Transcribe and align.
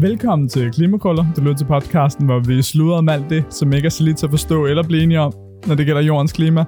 Velkommen 0.00 0.48
til 0.48 0.70
Klimakrøller. 0.72 1.26
Du 1.36 1.40
lytter 1.40 1.56
til 1.56 1.64
podcasten, 1.64 2.26
hvor 2.26 2.38
vi 2.38 2.62
sluder 2.62 2.96
om 2.96 3.08
alt 3.08 3.30
det, 3.30 3.44
som 3.50 3.72
ikke 3.72 3.86
er 3.86 3.90
så 3.90 4.04
lidt 4.04 4.16
til 4.16 4.26
at 4.26 4.30
forstå 4.30 4.66
eller 4.66 4.82
blive 4.82 5.02
enige 5.02 5.20
om, 5.20 5.32
når 5.66 5.74
det 5.74 5.86
gælder 5.86 6.02
jordens 6.02 6.32
klima. 6.32 6.64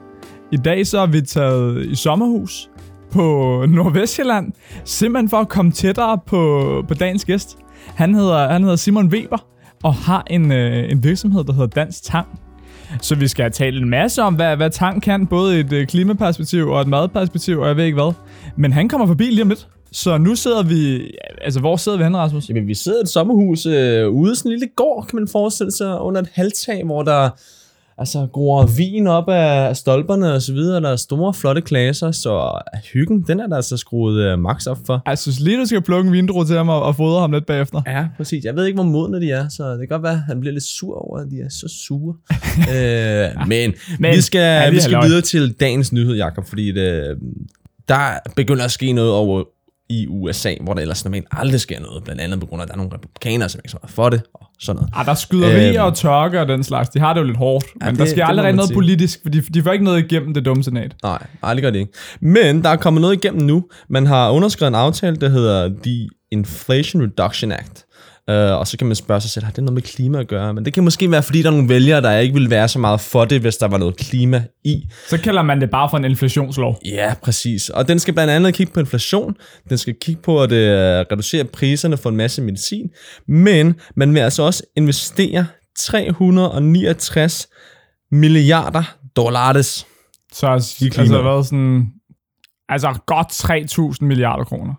I 0.52 0.56
dag 0.56 0.86
så 0.86 0.98
er 0.98 1.06
vi 1.06 1.20
taget 1.20 1.86
i 1.86 1.94
sommerhus 1.94 2.70
på 3.12 3.22
Nordvestjylland, 3.68 4.52
simpelthen 4.84 5.28
for 5.28 5.36
at 5.36 5.48
komme 5.48 5.72
tættere 5.72 6.18
på, 6.26 6.84
på 6.88 6.94
dagens 6.94 7.24
gæst. 7.24 7.58
Han 7.86 8.14
hedder, 8.14 8.48
han 8.48 8.62
hedder 8.62 8.76
Simon 8.76 9.06
Weber 9.06 9.46
og 9.82 9.94
har 9.94 10.24
en, 10.30 10.52
øh, 10.52 10.90
en 10.90 11.04
virksomhed, 11.04 11.44
der 11.44 11.52
hedder 11.52 11.66
Dansk 11.66 12.02
Tang. 12.02 12.26
Så 13.00 13.14
vi 13.14 13.28
skal 13.28 13.52
tale 13.52 13.80
en 13.80 13.90
masse 13.90 14.22
om, 14.22 14.34
hvad, 14.34 14.56
hvad 14.56 14.70
tang 14.70 15.02
kan, 15.02 15.26
både 15.26 15.60
et 15.60 15.72
øh, 15.72 15.86
klimaperspektiv 15.86 16.68
og 16.68 16.80
et 16.80 16.88
madperspektiv, 16.88 17.58
og 17.58 17.68
jeg 17.68 17.76
ved 17.76 17.84
ikke 17.84 18.02
hvad. 18.02 18.12
Men 18.56 18.72
han 18.72 18.88
kommer 18.88 19.06
forbi 19.06 19.24
lige 19.24 19.42
om 19.42 19.48
lidt. 19.48 19.68
Så 19.92 20.18
nu 20.18 20.34
sidder 20.34 20.62
vi... 20.62 21.10
Altså, 21.40 21.60
hvor 21.60 21.76
sidder 21.76 21.98
vi 21.98 22.04
henne, 22.04 22.18
Rasmus? 22.18 22.48
Jamen, 22.48 22.66
vi 22.66 22.74
sidder 22.74 22.98
i 22.98 23.02
et 23.02 23.08
sommerhus 23.08 23.66
øh, 23.66 24.08
ude 24.08 24.32
i 24.32 24.34
sådan 24.34 24.52
en 24.52 24.58
lille 24.58 24.68
gård, 24.76 25.06
kan 25.06 25.18
man 25.18 25.28
forestille 25.28 25.72
sig, 25.72 26.00
under 26.00 26.20
et 26.20 26.28
halvtag, 26.32 26.84
hvor 26.84 27.02
der 27.02 27.30
altså, 27.98 28.26
gror 28.32 28.66
vin 28.76 29.06
op 29.06 29.28
af 29.28 29.76
stolperne 29.76 30.32
og 30.32 30.42
så 30.42 30.52
videre. 30.52 30.80
Der 30.80 30.88
er 30.90 30.96
store, 30.96 31.34
flotte 31.34 31.60
klasser, 31.60 32.10
så 32.10 32.60
hyggen, 32.92 33.24
den 33.26 33.40
er 33.40 33.46
der 33.46 33.56
altså 33.56 33.76
skruet 33.76 34.22
øh, 34.22 34.38
max 34.38 34.66
op 34.66 34.78
for. 34.86 35.02
Jeg 35.06 35.18
synes 35.18 35.40
lige, 35.40 35.60
du 35.60 35.66
skal 35.66 35.82
plukke 35.82 36.08
en 36.08 36.12
vindro 36.12 36.44
til 36.44 36.56
ham 36.56 36.68
og, 36.68 36.82
og 36.82 36.96
fodre 36.96 37.20
ham 37.20 37.32
lidt 37.32 37.46
bagefter. 37.46 37.82
Ja, 37.86 38.06
præcis. 38.16 38.44
Jeg 38.44 38.56
ved 38.56 38.66
ikke, 38.66 38.76
hvor 38.76 38.90
modne 38.90 39.20
de 39.20 39.30
er, 39.30 39.48
så 39.48 39.70
det 39.70 39.78
kan 39.78 39.88
godt 39.88 40.02
være, 40.02 40.12
at 40.12 40.18
han 40.18 40.40
bliver 40.40 40.52
lidt 40.52 40.64
sur 40.64 40.94
over, 40.94 41.18
at 41.18 41.30
de 41.30 41.40
er 41.40 41.48
så 41.48 41.68
sure. 41.68 42.14
øh, 42.74 43.48
men, 43.48 43.74
men 43.98 44.16
vi 44.16 44.20
skal, 44.20 44.38
ja, 44.38 44.70
vi 44.70 44.80
skal 44.80 45.02
videre 45.04 45.20
til 45.20 45.52
dagens 45.52 45.92
nyhed, 45.92 46.14
Jakob, 46.14 46.46
fordi 46.46 46.72
det, 46.72 47.18
der 47.88 48.18
begynder 48.36 48.64
at 48.64 48.70
ske 48.70 48.92
noget 48.92 49.12
over 49.12 49.44
i 49.90 50.06
USA, 50.06 50.54
hvor 50.60 50.74
der 50.74 50.80
ellers 50.80 51.04
normalt 51.04 51.26
aldrig 51.30 51.60
sker 51.60 51.80
noget, 51.80 52.04
blandt 52.04 52.20
andet 52.20 52.40
på 52.40 52.46
grund 52.46 52.62
af, 52.62 52.64
at 52.64 52.68
der 52.68 52.74
er 52.74 52.76
nogle 52.76 52.92
republikanere, 52.94 53.48
som 53.48 53.58
ikke 53.58 53.70
så 53.70 53.78
meget 53.82 53.90
for 53.90 54.10
det, 54.10 54.22
og 54.34 54.46
sådan 54.60 54.76
noget. 54.76 54.90
Ah, 54.94 55.06
der 55.06 55.14
skyder 55.14 55.54
vi 55.54 55.76
øhm, 55.76 55.84
og 55.84 55.94
tørker 55.94 56.40
og 56.40 56.48
den 56.48 56.64
slags. 56.64 56.88
De 56.88 56.98
har 56.98 57.12
det 57.12 57.20
jo 57.20 57.26
lidt 57.26 57.36
hårdt, 57.36 57.66
ja, 57.80 57.86
men 57.86 57.94
det, 57.94 57.98
der 57.98 58.06
sker 58.06 58.24
aldrig 58.24 58.52
noget 58.52 58.68
sige. 58.68 58.76
politisk, 58.76 59.18
for 59.22 59.30
de, 59.30 59.40
de 59.40 59.62
får 59.62 59.72
ikke 59.72 59.84
noget 59.84 59.98
igennem 60.04 60.34
det 60.34 60.44
dumme 60.44 60.64
senat. 60.64 60.96
Nej, 61.02 61.26
aldrig 61.42 61.62
gør 61.62 61.70
det 61.70 61.78
ikke. 61.78 61.92
Men 62.20 62.62
der 62.62 62.70
er 62.70 62.76
kommet 62.76 63.00
noget 63.00 63.24
igennem 63.24 63.42
nu. 63.46 63.64
Man 63.88 64.06
har 64.06 64.30
underskrevet 64.30 64.70
en 64.70 64.74
aftale, 64.74 65.16
der 65.16 65.28
hedder 65.28 65.70
The 65.82 66.08
Inflation 66.32 67.02
Reduction 67.02 67.52
Act, 67.52 67.84
Uh, 68.30 68.34
og 68.34 68.66
så 68.66 68.78
kan 68.78 68.86
man 68.86 68.96
spørge 68.96 69.20
sig 69.20 69.30
selv, 69.30 69.44
har 69.44 69.52
det 69.52 69.64
noget 69.64 69.74
med 69.74 69.82
klima 69.82 70.20
at 70.20 70.28
gøre? 70.28 70.54
Men 70.54 70.64
det 70.64 70.72
kan 70.72 70.84
måske 70.84 71.10
være, 71.10 71.22
fordi 71.22 71.42
der 71.42 71.48
er 71.48 71.50
nogle 71.50 71.68
vælgere, 71.68 72.00
der 72.00 72.18
ikke 72.18 72.34
vil 72.34 72.50
være 72.50 72.68
så 72.68 72.78
meget 72.78 73.00
for 73.00 73.24
det, 73.24 73.40
hvis 73.40 73.56
der 73.56 73.68
var 73.68 73.78
noget 73.78 73.96
klima 73.96 74.44
i. 74.64 74.88
Så 75.08 75.18
kalder 75.18 75.42
man 75.42 75.60
det 75.60 75.70
bare 75.70 75.90
for 75.90 75.96
en 75.96 76.04
inflationslov. 76.04 76.78
Ja, 76.84 77.14
præcis. 77.22 77.68
Og 77.68 77.88
den 77.88 77.98
skal 77.98 78.14
blandt 78.14 78.32
andet 78.32 78.54
kigge 78.54 78.72
på 78.72 78.80
inflation. 78.80 79.34
Den 79.68 79.78
skal 79.78 79.94
kigge 80.00 80.22
på 80.22 80.42
at 80.42 80.52
uh, 80.52 80.56
reducere 81.12 81.44
priserne 81.44 81.96
for 81.96 82.10
en 82.10 82.16
masse 82.16 82.42
medicin. 82.42 82.90
Men 83.28 83.74
man 83.96 84.14
vil 84.14 84.20
altså 84.20 84.42
også 84.42 84.62
investere 84.76 85.46
369 85.78 87.48
milliarder 88.10 88.96
dollars 89.16 89.86
så 90.32 90.46
altså, 90.46 90.84
altså, 90.98 91.22
hvad 91.22 91.44
sådan, 91.44 91.86
altså 92.68 92.98
godt 93.06 93.96
3.000 94.00 94.04
milliarder 94.04 94.44
kroner. 94.44 94.74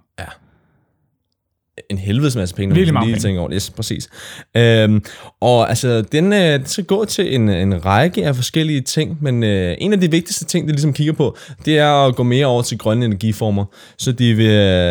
En 1.89 1.97
helvedes 1.97 2.35
masse 2.35 2.55
penge, 2.55 2.85
når 2.85 2.93
man 2.93 3.07
lige 3.07 3.19
tænker 3.19 3.39
over 3.39 3.49
det. 3.49 3.55
Yes, 3.55 3.69
præcis. 3.69 4.09
Øhm, 4.57 5.03
og 5.41 5.69
altså, 5.69 6.01
den, 6.01 6.33
øh, 6.33 6.39
den 6.39 6.65
skal 6.65 6.83
gå 6.83 7.05
til 7.05 7.35
en, 7.35 7.49
en 7.49 7.85
række 7.85 8.25
af 8.25 8.35
forskellige 8.35 8.81
ting, 8.81 9.17
men 9.21 9.43
øh, 9.43 9.75
en 9.79 9.93
af 9.93 10.01
de 10.01 10.11
vigtigste 10.11 10.45
ting, 10.45 10.67
det 10.67 10.75
ligesom 10.75 10.93
kigger 10.93 11.13
på, 11.13 11.37
det 11.65 11.77
er 11.77 12.07
at 12.07 12.15
gå 12.15 12.23
mere 12.23 12.45
over 12.45 12.61
til 12.61 12.77
grønne 12.77 13.05
energiformer. 13.05 13.65
Så 13.97 14.11
de 14.11 14.33
vil, 14.33 14.49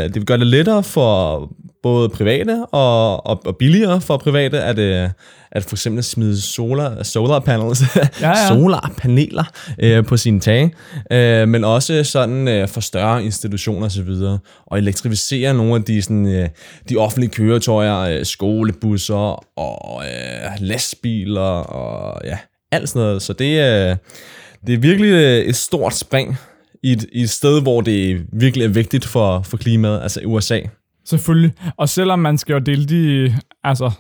de 0.09 0.15
vil 0.15 0.27
gøre 0.27 0.39
det 0.39 0.47
lettere 0.47 0.83
for 0.83 1.49
både 1.83 2.09
private 2.09 2.67
og, 2.73 3.27
og, 3.27 3.43
og 3.47 3.57
billigere 3.57 4.01
for 4.01 4.17
private 4.17 4.61
at, 4.61 4.79
øh, 4.79 5.09
at 5.53 5.65
for 5.65 5.75
eksempel 5.75 6.05
smide 6.05 6.41
solar, 6.41 7.03
solar 7.03 7.39
panels, 7.39 7.83
ja, 7.97 8.09
ja. 8.21 8.49
solar 8.49 8.93
paneler 8.99 9.45
øh, 9.79 10.05
på 10.05 10.17
sine 10.17 10.41
tage, 10.41 10.75
øh, 11.13 11.49
men 11.49 11.65
også 11.65 12.05
sådan 12.05 12.49
øh, 12.49 12.69
for 12.69 12.81
større 12.81 13.25
institutioner 13.25 13.87
osv. 13.87 14.09
Og, 14.09 14.39
og 14.67 14.79
elektrificere 14.79 15.55
nogle 15.55 15.75
af 15.75 15.83
de, 15.83 16.03
sådan, 16.03 16.27
øh, 16.27 16.49
de 16.89 16.97
offentlige 16.97 17.31
køretøjer, 17.31 17.99
øh, 17.99 18.25
skolebusser 18.25 19.45
og 19.59 20.03
øh, 20.05 20.51
lastbiler 20.61 21.41
og 21.41 22.21
ja, 22.25 22.39
alt 22.73 22.89
sådan 22.89 23.03
noget. 23.03 23.23
Så 23.23 23.33
det, 23.33 23.45
øh, 23.45 23.97
det 24.67 24.75
er 24.75 24.79
virkelig 24.79 25.11
øh, 25.11 25.39
et 25.39 25.57
stort 25.57 25.95
spring 25.95 26.37
i 26.83 26.93
et, 26.93 27.07
i 27.13 27.23
et 27.23 27.31
sted, 27.31 27.63
hvor 27.63 27.81
det 27.81 28.27
virkelig 28.33 28.65
er 28.65 28.69
vigtigt 28.69 29.05
for, 29.05 29.43
for 29.43 29.57
klimaet, 29.57 30.03
altså 30.03 30.21
i 30.21 30.25
USA. 30.25 30.59
Selvfølgelig. 31.05 31.53
Og 31.77 31.89
selvom 31.89 32.19
man 32.19 32.39
skal 32.39 32.53
jo 32.53 32.59
dele 32.59 32.87
de 32.87 33.35
altså, 33.65 33.91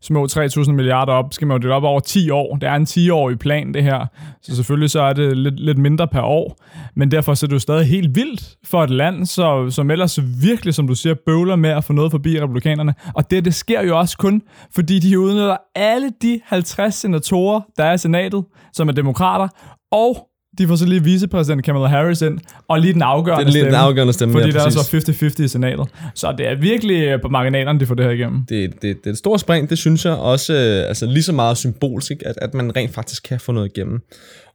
små 0.00 0.26
3.000 0.26 0.72
milliarder 0.72 1.12
op, 1.12 1.34
skal 1.34 1.46
man 1.46 1.54
jo 1.54 1.58
dele 1.58 1.74
op 1.74 1.82
over 1.82 2.00
10 2.00 2.30
år. 2.30 2.56
Det 2.56 2.68
er 2.68 2.74
en 2.74 2.86
10-årig 2.90 3.38
plan, 3.38 3.74
det 3.74 3.82
her. 3.82 4.06
Så 4.42 4.56
selvfølgelig 4.56 4.90
så 4.90 5.00
er 5.00 5.12
det 5.12 5.36
lidt, 5.36 5.60
lidt 5.60 5.78
mindre 5.78 6.08
per 6.08 6.22
år. 6.22 6.56
Men 6.96 7.10
derfor 7.10 7.34
så 7.34 7.46
er 7.46 7.48
det 7.48 7.54
jo 7.54 7.58
stadig 7.58 7.86
helt 7.86 8.14
vildt 8.14 8.56
for 8.64 8.84
et 8.84 8.90
land, 8.90 9.26
så, 9.26 9.70
som 9.70 9.90
ellers 9.90 10.18
virkelig, 10.42 10.74
som 10.74 10.86
du 10.86 10.94
siger, 10.94 11.14
bøvler 11.26 11.56
med 11.56 11.70
at 11.70 11.84
få 11.84 11.92
noget 11.92 12.10
forbi 12.10 12.40
republikanerne. 12.40 12.94
Og 13.14 13.30
det, 13.30 13.44
det 13.44 13.54
sker 13.54 13.82
jo 13.82 13.98
også 13.98 14.18
kun, 14.18 14.42
fordi 14.74 14.98
de 14.98 15.18
udnytter 15.18 15.56
alle 15.74 16.10
de 16.22 16.40
50 16.44 16.94
senatorer, 16.94 17.60
der 17.76 17.84
er 17.84 17.92
i 17.92 17.98
senatet, 17.98 18.44
som 18.72 18.88
er 18.88 18.92
demokrater, 18.92 19.48
og 19.92 20.29
de 20.58 20.68
får 20.68 20.76
så 20.76 20.86
lige 20.86 21.04
vicepræsident 21.04 21.64
Kamala 21.64 21.86
Harris 21.86 22.22
ind, 22.22 22.38
og 22.68 22.80
lige 22.80 22.92
den 22.92 23.02
afgørende 23.02 23.44
det 23.44 23.48
er 23.48 23.52
lige 23.52 23.62
stemme. 23.62 23.76
Den 23.76 23.84
afgørende 23.84 24.12
stemme 24.12 24.32
fordi 24.32 24.46
ja, 24.46 24.52
der 24.52 24.64
er 24.64 24.70
så 24.70 25.36
50-50 25.40 25.44
i 25.44 25.48
senatet. 25.48 25.88
Så 26.14 26.34
det 26.38 26.48
er 26.48 26.54
virkelig 26.54 27.02
øh, 27.04 27.20
på 27.22 27.28
marginalerne, 27.28 27.80
de 27.80 27.86
får 27.86 27.94
det 27.94 28.04
her 28.04 28.12
igennem. 28.12 28.44
Det, 28.48 28.72
det, 28.72 28.82
det 28.82 29.06
er 29.06 29.10
et 29.10 29.18
stort 29.18 29.40
spring, 29.40 29.70
det 29.70 29.78
synes 29.78 30.04
jeg 30.04 30.12
også 30.12 30.52
øh, 30.52 30.88
altså 30.88 31.06
lige 31.06 31.22
så 31.22 31.32
meget 31.32 31.56
symbolsk, 31.56 32.12
at, 32.26 32.38
at 32.42 32.54
man 32.54 32.76
rent 32.76 32.94
faktisk 32.94 33.22
kan 33.22 33.40
få 33.40 33.52
noget 33.52 33.72
igennem. 33.76 34.00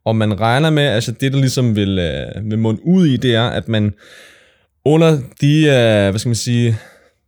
Og 0.05 0.15
man 0.15 0.39
regner 0.39 0.69
med, 0.69 0.83
altså 0.83 1.11
det 1.11 1.33
der 1.33 1.39
ligesom 1.39 1.75
vil, 1.75 1.99
øh, 1.99 2.49
vil 2.49 2.59
munde 2.59 2.81
ud 2.85 3.05
i, 3.05 3.17
det 3.17 3.35
er, 3.35 3.43
at 3.43 3.67
man 3.67 3.93
under 4.85 5.17
de, 5.41 5.59
øh, 5.59 6.09
hvad 6.09 6.19
skal 6.19 6.29
man 6.29 6.35
sige, 6.35 6.77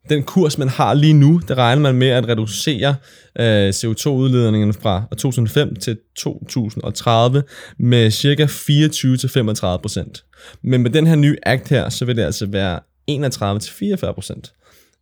den 0.10 0.24
kurs, 0.24 0.58
man 0.58 0.70
har 0.70 0.94
lige 0.94 1.14
nu, 1.14 1.42
der 1.48 1.56
regner 1.56 1.82
man 1.82 1.96
med 1.96 2.08
at 2.08 2.28
reducere 2.28 2.96
øh, 3.40 3.70
CO2-udledningen 3.70 4.74
fra 4.74 5.04
2005 5.18 5.76
til 5.76 5.98
2030 6.16 7.44
med 7.80 8.12
cirka 8.12 8.46
24-35 8.46 9.82
procent. 9.82 10.24
Men 10.64 10.84
med 10.84 10.92
den 10.92 11.08
her 11.08 11.16
nye 11.16 11.38
akt 11.44 11.70
her, 11.70 11.90
så 11.90 12.06
vil 12.06 12.16
det 12.16 12.24
altså 12.24 12.46
være 12.46 12.80
31-44 13.12 14.14
procent. 14.14 14.54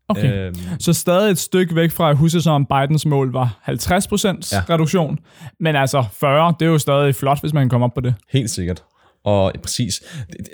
Okay, 0.07 0.33
øhm. 0.33 0.55
så 0.79 0.93
stadig 0.93 1.31
et 1.31 1.37
stykke 1.37 1.75
væk 1.75 1.91
fra, 1.91 2.09
at 2.09 2.17
huske 2.17 2.41
som 2.41 2.53
om 2.53 2.65
Bidens 2.65 3.05
mål 3.05 3.31
var 3.31 3.59
50% 3.69 3.71
ja. 3.71 4.63
reduktion, 4.69 5.19
men 5.59 5.75
altså 5.75 6.03
40, 6.13 6.53
det 6.59 6.65
er 6.65 6.69
jo 6.69 6.77
stadig 6.77 7.15
flot, 7.15 7.41
hvis 7.41 7.53
man 7.53 7.63
kan 7.63 7.69
komme 7.69 7.85
op 7.85 7.93
på 7.93 8.01
det. 8.01 8.13
Helt 8.31 8.49
sikkert. 8.49 8.83
Og 9.25 9.53
præcis. 9.63 10.01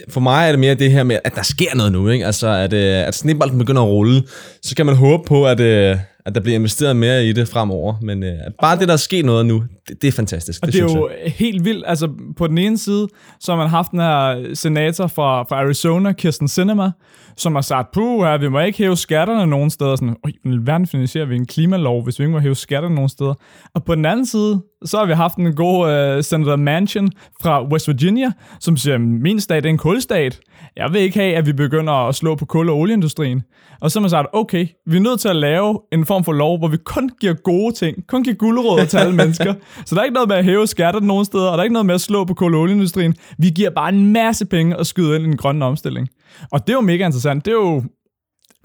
For 0.10 0.20
mig 0.20 0.48
er 0.48 0.52
det 0.52 0.60
mere 0.60 0.76
det 0.76 0.92
her 0.92 1.04
med, 1.04 1.20
at 1.24 1.36
der 1.36 1.44
sker 1.44 1.76
noget 1.76 1.92
nu. 1.92 2.10
Ikke? 2.10 2.26
Altså, 2.26 2.48
at, 2.48 2.74
øh, 2.74 3.08
at 3.08 3.16
snibbolden 3.16 3.58
begynder 3.58 3.82
at 3.82 3.88
rulle. 3.88 4.24
Så 4.62 4.76
kan 4.76 4.86
man 4.86 4.96
håbe 4.96 5.24
på, 5.28 5.48
at, 5.48 5.60
øh, 5.60 5.98
at 6.26 6.36
der 6.36 6.42
bliver 6.42 6.56
investeret 6.56 6.96
mere 6.96 7.26
i 7.26 7.34
det 7.34 7.48
fremover. 7.48 7.94
Men 8.02 8.24
uh, 8.24 8.30
bare 8.62 8.80
det, 8.80 8.88
der 8.88 8.94
er 8.94 8.98
sket 8.98 9.26
noget 9.26 9.46
nu, 9.46 9.64
det, 9.88 10.02
det 10.02 10.08
er 10.08 10.12
fantastisk. 10.12 10.60
Og 10.62 10.68
det, 10.68 10.74
det 10.74 10.82
er 10.82 10.86
jo 10.86 11.10
jeg. 11.24 11.32
helt 11.32 11.66
vildt. 11.66 11.84
Altså, 11.88 12.10
på 12.38 12.48
den 12.48 12.58
ene 12.58 12.78
side, 12.78 13.08
så 13.40 13.52
har 13.52 13.58
man 13.58 13.70
haft 13.70 13.92
den 13.92 14.00
her 14.00 14.50
senator 14.54 15.08
fra, 15.08 15.44
fra 15.44 15.56
Arizona, 15.56 16.12
Kirsten 16.12 16.48
Sinema, 16.48 16.92
som 17.38 17.56
har 17.56 17.62
sagt, 17.62 17.92
puh, 17.94 18.26
her, 18.26 18.38
vi 18.38 18.48
må 18.48 18.60
ikke 18.60 18.78
hæve 18.78 18.98
skatterne 18.98 19.48
nogen 19.48 19.70
steder. 19.70 19.96
Sådan, 19.96 20.16
hvordan 20.64 20.88
finansierer 20.88 21.26
vi 21.26 21.36
en 21.36 21.46
klimalov, 21.46 22.04
hvis 22.04 22.20
vi 22.20 22.24
ikke 22.24 22.32
må 22.32 22.40
hæve 22.40 22.56
skatterne 22.56 22.96
nogen 22.96 23.10
steder? 23.10 23.34
Og 23.74 23.84
på 23.84 23.96
den 23.96 24.06
anden 24.06 24.26
side, 24.26 24.62
så 24.86 24.98
har 24.98 25.06
vi 25.06 25.14
haft 25.14 25.38
en 25.38 25.56
god 25.56 26.16
uh, 26.18 26.24
Senator 26.24 26.56
Manchin 26.56 27.10
fra 27.42 27.68
West 27.68 27.88
Virginia, 27.88 28.32
som 28.60 28.78
siger, 28.78 28.98
min 28.98 29.40
stat 29.40 29.66
er 29.66 29.70
en 29.70 29.78
kulstat. 29.78 30.40
Jeg 30.78 30.94
vil 30.94 31.02
ikke 31.02 31.20
have, 31.20 31.36
at 31.36 31.46
vi 31.46 31.54
begynder 31.54 31.94
at 31.94 32.16
slå 32.16 32.36
på 32.36 32.46
kul- 32.46 32.70
og 32.70 32.78
olieindustrien. 32.78 33.44
Og 33.82 33.92
så 33.92 34.00
har 34.00 34.02
man 34.02 34.10
sagt, 34.10 34.28
okay, 34.34 34.68
vi 34.86 34.98
er 34.98 35.02
nødt 35.02 35.20
til 35.20 35.30
at 35.30 35.36
lave 35.36 35.80
en 35.92 36.06
form 36.12 36.24
for 36.24 36.34
lov, 36.34 36.58
hvor 36.58 36.68
vi 36.68 36.78
kun 36.78 37.10
giver 37.22 37.34
gode 37.34 37.76
ting, 37.76 38.08
kun 38.08 38.24
giver 38.24 38.36
guldråd 38.36 38.86
til 38.86 38.98
alle 38.98 39.16
mennesker. 39.16 39.54
Så 39.86 39.96
der 39.96 40.02
er 40.02 40.06
ikke 40.06 40.14
noget 40.14 40.30
med 40.30 40.36
at 40.36 40.46
hæve 40.46 40.68
skatter 40.68 41.00
nogen 41.00 41.26
steder, 41.26 41.48
og 41.48 41.52
der 41.52 41.60
er 41.60 41.64
ikke 41.64 41.74
noget 41.74 41.86
med 41.86 41.96
at 41.96 42.02
slå 42.02 42.26
på 42.26 42.34
kul- 42.34 42.56
og 42.56 42.62
olieindustrien. 42.62 43.16
Vi 43.38 43.50
giver 43.50 43.70
bare 43.70 43.90
en 43.90 44.14
masse 44.14 44.46
penge 44.46 44.78
og 44.78 44.86
skyder 44.86 45.16
ind 45.16 45.24
i 45.24 45.26
den 45.26 45.38
grønne 45.38 45.66
omstilling. 45.66 46.08
Og 46.52 46.68
det 46.68 46.70
er 46.70 46.78
jo 46.78 46.82
mega 46.82 47.06
interessant. 47.06 47.46
Det 47.46 47.52
er 47.52 47.56
jo 47.56 47.84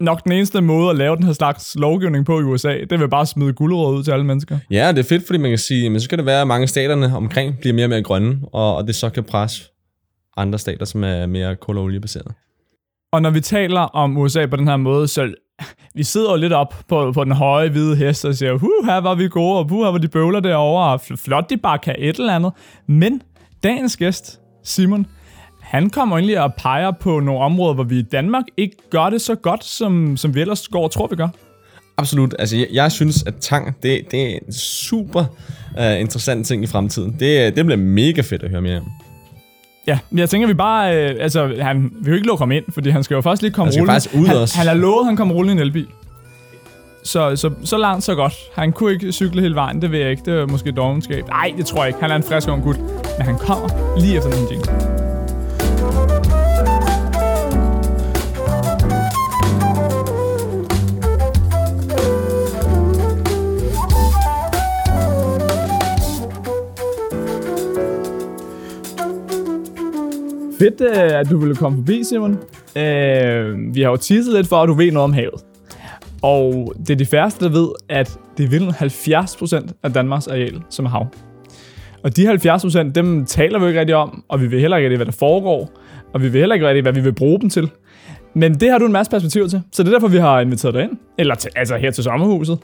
nok 0.00 0.24
den 0.24 0.32
eneste 0.32 0.60
måde 0.60 0.90
at 0.90 0.96
lave 0.96 1.16
den 1.16 1.24
her 1.24 1.32
slags 1.32 1.76
lovgivning 1.78 2.26
på 2.26 2.40
i 2.40 2.42
USA, 2.42 2.78
det 2.90 3.00
vil 3.00 3.08
bare 3.08 3.26
smide 3.26 3.52
guldråd 3.52 3.98
ud 3.98 4.02
til 4.02 4.10
alle 4.10 4.26
mennesker. 4.26 4.58
Ja, 4.70 4.88
det 4.92 4.98
er 4.98 5.08
fedt, 5.08 5.26
fordi 5.26 5.38
man 5.38 5.50
kan 5.50 5.58
sige, 5.58 5.90
men 5.90 6.00
så 6.00 6.08
kan 6.08 6.18
det 6.18 6.26
være, 6.26 6.40
at 6.40 6.46
mange 6.46 6.66
staterne 6.66 7.16
omkring 7.16 7.58
bliver 7.60 7.74
mere 7.74 7.84
og 7.84 7.90
mere 7.90 8.02
grønne, 8.02 8.38
og, 8.52 8.76
og 8.76 8.86
det 8.86 8.94
så 8.94 9.10
kan 9.10 9.24
presse 9.24 9.64
andre 10.36 10.58
stater, 10.58 10.84
som 10.84 11.04
er 11.04 11.26
mere 11.26 11.56
kul- 11.56 11.78
og 11.78 11.84
oliebaseret. 11.84 12.32
Og 13.12 13.22
når 13.22 13.30
vi 13.30 13.40
taler 13.40 13.80
om 13.80 14.16
USA 14.16 14.46
på 14.46 14.56
den 14.56 14.68
her 14.68 14.76
måde, 14.76 15.08
så 15.08 15.34
vi 15.94 16.02
sidder 16.02 16.30
jo 16.30 16.36
lidt 16.36 16.52
op 16.52 16.74
på, 16.88 17.12
på 17.12 17.24
den 17.24 17.32
høje 17.32 17.68
hvide 17.68 17.96
hest 17.96 18.24
og 18.24 18.34
siger, 18.34 18.52
huh, 18.52 18.86
her 18.86 18.96
var 18.96 19.14
vi 19.14 19.28
gode, 19.28 19.58
og 19.58 19.68
huh, 19.68 19.84
her 19.84 19.90
var 19.90 19.98
de 19.98 20.08
bøvler 20.08 20.40
derovre, 20.40 20.92
og 20.92 21.00
flot, 21.00 21.50
de 21.50 21.56
bare 21.56 21.78
kan 21.78 21.94
et 21.98 22.16
eller 22.16 22.34
andet. 22.34 22.52
Men 22.86 23.22
dagens 23.62 23.96
gæst, 23.96 24.40
Simon, 24.64 25.06
han 25.60 25.90
kommer 25.90 26.16
egentlig 26.16 26.40
og 26.40 26.54
peger 26.54 26.90
på 26.90 27.20
nogle 27.20 27.40
områder, 27.40 27.74
hvor 27.74 27.84
vi 27.84 27.98
i 27.98 28.02
Danmark 28.02 28.44
ikke 28.56 28.76
gør 28.90 29.10
det 29.10 29.20
så 29.20 29.34
godt, 29.34 29.64
som, 29.64 30.16
som 30.16 30.34
vi 30.34 30.40
ellers 30.40 30.68
går 30.68 30.84
og 30.84 30.90
tror, 30.90 31.06
vi 31.06 31.16
gør. 31.16 31.28
Absolut. 31.96 32.34
Altså, 32.38 32.56
jeg, 32.56 32.66
jeg 32.72 32.92
synes, 32.92 33.22
at 33.26 33.34
tang, 33.40 33.76
det, 33.82 34.10
det 34.10 34.22
er 34.22 34.38
en 34.46 34.52
super 34.52 35.24
uh, 35.78 36.00
interessant 36.00 36.46
ting 36.46 36.62
i 36.62 36.66
fremtiden. 36.66 37.16
Det, 37.20 37.56
det 37.56 37.64
bliver 37.66 37.76
mega 37.76 38.20
fedt 38.20 38.42
at 38.42 38.50
høre 38.50 38.62
mere 38.62 38.78
om. 38.78 39.05
Ja, 39.86 39.98
jeg 40.16 40.30
tænker, 40.30 40.48
vi 40.48 40.54
bare... 40.54 40.96
Øh, 40.96 41.16
altså, 41.20 41.54
han, 41.60 41.92
vi 42.00 42.10
vil 42.10 42.14
ikke 42.14 42.26
lukke 42.26 42.42
ham 42.42 42.52
ind, 42.52 42.64
fordi 42.70 42.90
han 42.90 43.02
skal 43.04 43.14
jo 43.14 43.20
først 43.20 43.42
lige 43.42 43.52
komme 43.52 43.72
rullende. 43.72 43.92
Han 43.92 44.00
skal 44.00 44.10
faktisk 44.10 44.22
ud 44.22 44.28
han, 44.28 44.36
også. 44.42 44.58
Han 44.58 44.66
har 44.66 44.74
lovet, 44.74 45.00
at 45.00 45.06
han 45.06 45.16
kommer 45.16 45.34
rullende 45.34 45.52
i 45.52 45.62
en 45.62 45.66
elbil. 45.66 45.86
Så, 47.04 47.36
så, 47.36 47.50
så 47.64 47.78
langt, 47.78 48.04
så 48.04 48.14
godt. 48.14 48.34
Han 48.54 48.72
kunne 48.72 48.92
ikke 48.92 49.12
cykle 49.12 49.42
hele 49.42 49.54
vejen, 49.54 49.82
det 49.82 49.92
ved 49.92 49.98
jeg 49.98 50.10
ikke. 50.10 50.22
Det 50.26 50.34
er 50.34 50.46
måske 50.46 50.72
dogenskab. 50.72 51.28
Nej, 51.28 51.54
det 51.56 51.66
tror 51.66 51.78
jeg 51.78 51.88
ikke. 51.88 52.00
Han 52.00 52.10
er 52.10 52.16
en 52.16 52.22
frisk 52.22 52.48
ung 52.48 52.62
gut. 52.62 52.78
Men 53.18 53.26
han 53.26 53.38
kommer 53.38 53.98
lige 54.00 54.16
efter 54.16 54.30
den 54.30 54.46
jingle. 54.50 54.85
Fedt, 70.58 70.80
øh, 70.80 71.20
at 71.20 71.30
du 71.30 71.38
ville 71.38 71.54
komme 71.54 71.78
forbi, 71.78 72.04
Simon. 72.04 72.32
Uh, 72.32 73.74
vi 73.74 73.82
har 73.82 73.90
jo 73.90 73.96
teaset 73.96 74.34
lidt 74.34 74.46
for, 74.46 74.56
at 74.56 74.68
du 74.68 74.74
ved 74.74 74.92
noget 74.92 75.04
om 75.04 75.12
havet. 75.12 75.44
Og 76.22 76.72
det 76.78 76.90
er 76.90 76.96
de 76.96 77.06
færreste, 77.06 77.44
der 77.44 77.50
ved, 77.50 77.68
at 77.88 78.18
det 78.38 78.44
er 78.44 78.48
vildt 78.48 78.74
70% 78.74 79.72
af 79.82 79.92
Danmarks 79.92 80.28
areal, 80.28 80.62
som 80.70 80.84
er 80.84 80.90
hav. 80.90 81.06
Og 82.02 82.16
de 82.16 82.32
70%, 82.32 82.92
dem 82.92 83.24
taler 83.24 83.58
vi 83.58 83.66
ikke 83.66 83.80
rigtig 83.80 83.94
om, 83.94 84.24
og 84.28 84.40
vi 84.40 84.50
ved 84.50 84.60
heller 84.60 84.76
ikke 84.76 84.86
rigtig, 84.86 84.98
hvad 84.98 85.06
der 85.06 85.12
foregår, 85.12 85.70
og 86.14 86.22
vi 86.22 86.32
ved 86.32 86.40
heller 86.40 86.54
ikke 86.54 86.68
rigtig, 86.68 86.82
hvad 86.82 86.92
vi 86.92 87.00
vil 87.00 87.12
bruge 87.14 87.40
dem 87.40 87.50
til. 87.50 87.70
Men 88.34 88.54
det 88.54 88.70
har 88.70 88.78
du 88.78 88.86
en 88.86 88.92
masse 88.92 89.10
perspektiv 89.10 89.48
til, 89.48 89.62
så 89.72 89.82
det 89.82 89.88
er 89.88 89.92
derfor, 89.92 90.08
vi 90.08 90.18
har 90.18 90.40
inviteret 90.40 90.74
dig 90.74 90.82
ind. 90.82 90.92
Eller 91.18 91.34
til, 91.34 91.50
altså 91.56 91.76
her 91.76 91.90
til 91.90 92.04
sommerhuset. 92.04 92.58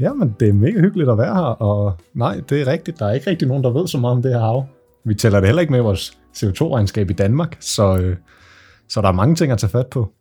Jamen, 0.00 0.36
det 0.40 0.48
er 0.48 0.52
mega 0.52 0.80
hyggeligt 0.80 1.10
at 1.10 1.18
være 1.18 1.34
her, 1.34 1.62
og 1.62 1.92
nej, 2.14 2.40
det 2.50 2.60
er 2.60 2.66
rigtigt. 2.72 2.98
Der 2.98 3.06
er 3.06 3.12
ikke 3.14 3.30
rigtig 3.30 3.48
nogen, 3.48 3.64
der 3.64 3.70
ved 3.70 3.86
så 3.86 3.98
meget 3.98 4.16
om 4.16 4.22
det 4.22 4.32
her 4.32 4.40
hav. 4.40 4.66
Vi 5.08 5.14
tæller 5.14 5.40
det 5.40 5.48
heller 5.48 5.60
ikke 5.60 5.72
med 5.72 5.80
vores 5.80 6.18
CO2-regnskab 6.36 7.10
i 7.10 7.12
Danmark, 7.12 7.56
så, 7.60 7.96
øh, 7.96 8.16
så 8.88 9.00
der 9.00 9.08
er 9.08 9.12
mange 9.12 9.34
ting 9.34 9.52
at 9.52 9.58
tage 9.58 9.70
fat 9.70 9.86
på. 9.86 10.12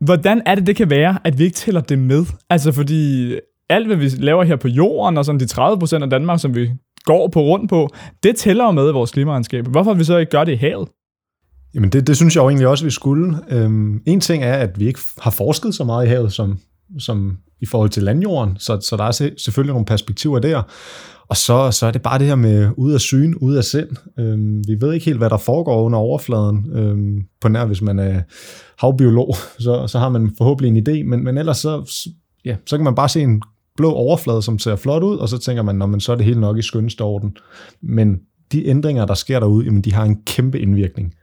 Hvordan 0.00 0.42
er 0.46 0.54
det, 0.54 0.66
det 0.66 0.76
kan 0.76 0.90
være, 0.90 1.18
at 1.24 1.38
vi 1.38 1.44
ikke 1.44 1.54
tæller 1.54 1.80
det 1.80 1.98
med? 1.98 2.26
Altså 2.50 2.72
fordi 2.72 3.34
alt, 3.68 3.86
hvad 3.86 3.96
vi 3.96 4.08
laver 4.08 4.44
her 4.44 4.56
på 4.56 4.68
jorden, 4.68 5.18
og 5.18 5.24
sådan 5.24 5.40
de 5.40 5.44
30% 5.44 6.02
af 6.02 6.10
Danmark, 6.10 6.40
som 6.40 6.54
vi 6.54 6.70
går 7.04 7.28
på 7.28 7.40
rundt 7.40 7.70
på, 7.70 7.88
det 8.22 8.36
tæller 8.36 8.64
jo 8.64 8.70
med 8.70 8.88
i 8.88 8.92
vores 8.92 9.10
klimaregnskab. 9.10 9.66
Hvorfor 9.66 9.94
vi 9.94 10.04
så 10.04 10.16
ikke 10.16 10.30
gør 10.30 10.44
det 10.44 10.52
i 10.52 10.56
havet? 10.56 10.88
Jamen 11.74 11.90
det, 11.90 12.06
det 12.06 12.16
synes 12.16 12.36
jeg 12.36 12.42
jo 12.42 12.48
egentlig 12.48 12.68
også, 12.68 12.84
vi 12.84 12.90
skulle. 12.90 13.38
Øhm, 13.50 14.02
en 14.06 14.20
ting 14.20 14.44
er, 14.44 14.52
at 14.52 14.80
vi 14.80 14.86
ikke 14.86 15.00
har 15.20 15.30
forsket 15.30 15.74
så 15.74 15.84
meget 15.84 16.06
i 16.06 16.08
havet, 16.08 16.32
som, 16.32 16.58
som 16.98 17.38
i 17.60 17.66
forhold 17.66 17.90
til 17.90 18.02
landjorden, 18.02 18.56
så, 18.58 18.80
så 18.80 18.96
der 18.96 19.04
er 19.04 19.30
selvfølgelig 19.38 19.72
nogle 19.72 19.86
perspektiver 19.86 20.38
der. 20.38 20.62
Og 21.30 21.36
så, 21.36 21.70
så 21.70 21.86
er 21.86 21.90
det 21.90 22.02
bare 22.02 22.18
det 22.18 22.26
her 22.26 22.34
med 22.34 22.70
ud 22.76 22.92
af 22.92 23.00
syn, 23.00 23.34
ud 23.40 23.54
af 23.54 23.64
sind. 23.64 23.88
Øhm, 24.18 24.62
vi 24.68 24.76
ved 24.80 24.92
ikke 24.92 25.06
helt, 25.06 25.18
hvad 25.18 25.30
der 25.30 25.36
foregår 25.36 25.82
under 25.82 25.98
overfladen. 25.98 26.72
Øhm, 26.72 27.22
på 27.40 27.48
nær, 27.48 27.64
hvis 27.64 27.82
man 27.82 27.98
er 27.98 28.22
havbiolog, 28.78 29.34
så, 29.64 29.86
så 29.86 29.98
har 29.98 30.08
man 30.08 30.30
forhåbentlig 30.38 30.78
en 30.78 30.88
idé. 30.88 31.08
Men, 31.08 31.24
men 31.24 31.38
ellers 31.38 31.58
så, 31.58 31.92
ja, 32.44 32.56
så 32.66 32.76
kan 32.76 32.84
man 32.84 32.94
bare 32.94 33.08
se 33.08 33.20
en 33.20 33.42
blå 33.76 33.92
overflade, 33.92 34.42
som 34.42 34.58
ser 34.58 34.76
flot 34.76 35.02
ud, 35.02 35.16
og 35.16 35.28
så 35.28 35.38
tænker 35.38 35.62
man, 35.62 35.76
man 35.76 36.00
så 36.00 36.12
er 36.12 36.16
det 36.16 36.24
helt 36.24 36.40
nok 36.40 36.58
i 36.58 36.62
skønneste 36.62 37.02
orden. 37.02 37.36
Men 37.82 38.20
de 38.52 38.66
ændringer, 38.66 39.06
der 39.06 39.14
sker 39.14 39.40
derude, 39.40 39.64
jamen, 39.64 39.82
de 39.82 39.92
har 39.92 40.04
en 40.04 40.22
kæmpe 40.26 40.60
indvirkning. 40.60 41.14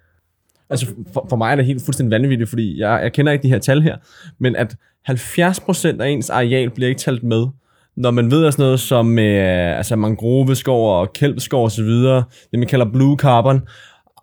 Altså 0.69 0.88
for, 1.13 1.25
for 1.30 1.36
mig 1.36 1.51
er 1.51 1.56
det 1.56 1.65
helt 1.65 1.81
fuldstændig 1.86 2.21
vanvittigt, 2.21 2.50
fordi 2.50 2.80
jeg, 2.80 3.00
jeg 3.03 3.13
kender 3.13 3.31
ikke 3.31 3.44
de 3.44 3.50
her 3.50 3.60
tal 3.60 3.81
her, 3.81 3.98
men 4.39 4.56
at 4.56 4.75
70% 5.10 6.01
af 6.01 6.10
ens 6.10 6.30
areal 6.30 6.69
bliver 6.69 6.89
ikke 6.89 7.00
talt 7.00 7.24
med, 7.24 7.48
når 7.97 8.11
man 8.11 8.31
ved 8.31 8.51
sådan 8.51 8.63
noget 8.63 8.79
som 8.79 9.19
øh, 9.19 9.77
altså 9.77 9.95
mangroveskov 9.95 10.99
og 10.99 11.13
kælpskov 11.13 11.63
og 11.63 11.71
så 11.71 11.83
videre, 11.83 12.23
det 12.51 12.59
man 12.59 12.67
kalder 12.67 12.85
blue 12.85 13.17
carbon, 13.17 13.61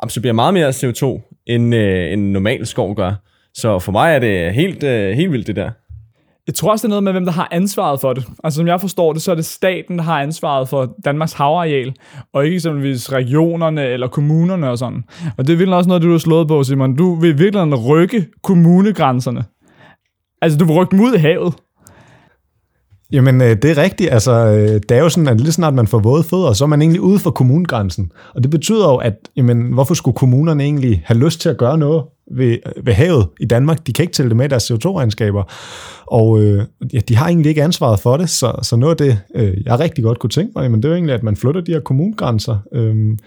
absorberer 0.01 0.33
meget 0.33 0.55
mere 0.55 0.69
CO2, 0.69 1.35
end 1.47 1.75
øh, 1.75 2.13
en 2.13 2.33
normal 2.33 2.67
skov 2.67 2.95
gør. 2.95 3.13
Så 3.55 3.79
for 3.79 3.93
mig 3.93 4.15
er 4.15 4.19
det 4.19 4.55
helt, 4.55 4.83
øh, 4.83 5.17
helt 5.17 5.33
vildt 5.33 5.47
det 5.47 5.57
der. 5.57 5.71
Jeg 6.47 6.55
tror 6.55 6.71
også, 6.71 6.87
det 6.87 6.89
er 6.89 7.01
noget 7.01 7.05
med, 7.05 7.13
hvem 7.13 7.25
der 7.25 7.33
har 7.33 7.49
ansvaret 7.51 8.01
for 8.01 8.13
det. 8.13 8.25
Altså, 8.45 8.57
som 8.57 8.67
jeg 8.67 8.81
forstår 8.81 9.13
det, 9.13 9.23
så 9.23 9.31
er 9.31 9.35
det 9.35 9.45
staten, 9.45 9.99
der 9.99 10.05
har 10.05 10.23
ansvaret 10.23 10.69
for 10.69 10.95
Danmarks 11.05 11.33
havareal, 11.33 11.95
og 12.33 12.45
ikke 12.45 12.55
eksempelvis 12.55 13.13
regionerne 13.13 13.87
eller 13.87 14.09
kommunerne 14.09 14.71
og 14.71 14.79
sådan. 14.79 15.05
Og 15.39 15.47
det 15.47 15.53
er 15.53 15.57
virkelig 15.57 15.77
også 15.77 15.89
noget, 15.89 16.03
du 16.03 16.11
har 16.11 16.19
slået 16.19 16.49
på, 16.49 16.63
Simon. 16.63 16.97
Du 16.97 17.15
vil 17.15 17.39
virkelig 17.39 17.89
rykke 17.89 18.27
kommunegrænserne. 18.43 19.45
Altså, 20.43 20.59
du 20.59 20.65
vil 20.65 20.75
rykke 20.75 20.91
dem 20.91 21.01
ud 21.01 21.15
i 21.15 21.19
havet. 21.19 21.55
Jamen, 23.13 23.41
øh, 23.41 23.57
det 23.63 23.65
er 23.65 23.83
rigtigt. 23.83 24.13
Altså, 24.13 24.33
øh, 24.33 24.81
det 24.89 24.91
er 24.91 24.99
jo 24.99 25.09
sådan, 25.09 25.29
at 25.29 25.41
lige 25.41 25.53
snart 25.53 25.75
man 25.75 25.87
får 25.87 25.99
våde 25.99 26.23
fødder, 26.23 26.53
så 26.53 26.65
er 26.65 26.69
man 26.69 26.83
egentlig 26.83 27.01
ude 27.01 27.19
for 27.19 27.31
kommunegrænsen. 27.31 28.13
Og 28.35 28.43
det 28.43 28.51
betyder 28.51 28.89
jo, 28.89 28.97
at 28.97 29.15
jamen, 29.37 29.73
hvorfor 29.73 29.95
skulle 29.95 30.15
kommunerne 30.15 30.65
egentlig 30.65 31.03
have 31.05 31.19
lyst 31.19 31.41
til 31.41 31.49
at 31.49 31.57
gøre 31.57 31.79
noget 31.79 32.03
ved, 32.33 32.59
øh, 32.77 32.87
ved 32.87 32.93
havet 32.93 33.27
i 33.41 33.45
Danmark? 33.45 33.87
De 33.87 33.93
kan 33.93 34.03
ikke 34.03 34.13
tælle 34.13 34.29
det 34.29 34.37
med 34.37 34.49
deres 34.49 34.71
CO2-regnskaber. 34.71 35.43
Og 36.07 36.43
øh, 36.43 36.65
ja, 36.93 36.99
de 37.09 37.17
har 37.17 37.27
egentlig 37.29 37.49
ikke 37.49 37.63
ansvaret 37.63 38.01
for 38.01 38.17
det, 38.17 38.31
så, 38.31 38.53
så 38.63 38.77
noget 38.77 39.01
af 39.01 39.07
det, 39.07 39.19
øh, 39.35 39.65
jeg 39.67 39.81
rigtig 39.81 40.05
godt 40.05 40.19
kunne 40.19 40.31
tænke 40.31 40.53
mig, 40.57 40.63
jamen, 40.63 40.83
det 40.83 40.85
er 40.85 40.91
jo 40.91 40.95
egentlig, 40.95 41.15
at 41.15 41.23
man 41.23 41.37
flytter 41.37 41.61
de 41.61 41.73
her 41.73 41.81
kommunegrænser. 41.81 42.59
Øh, 42.73 43.19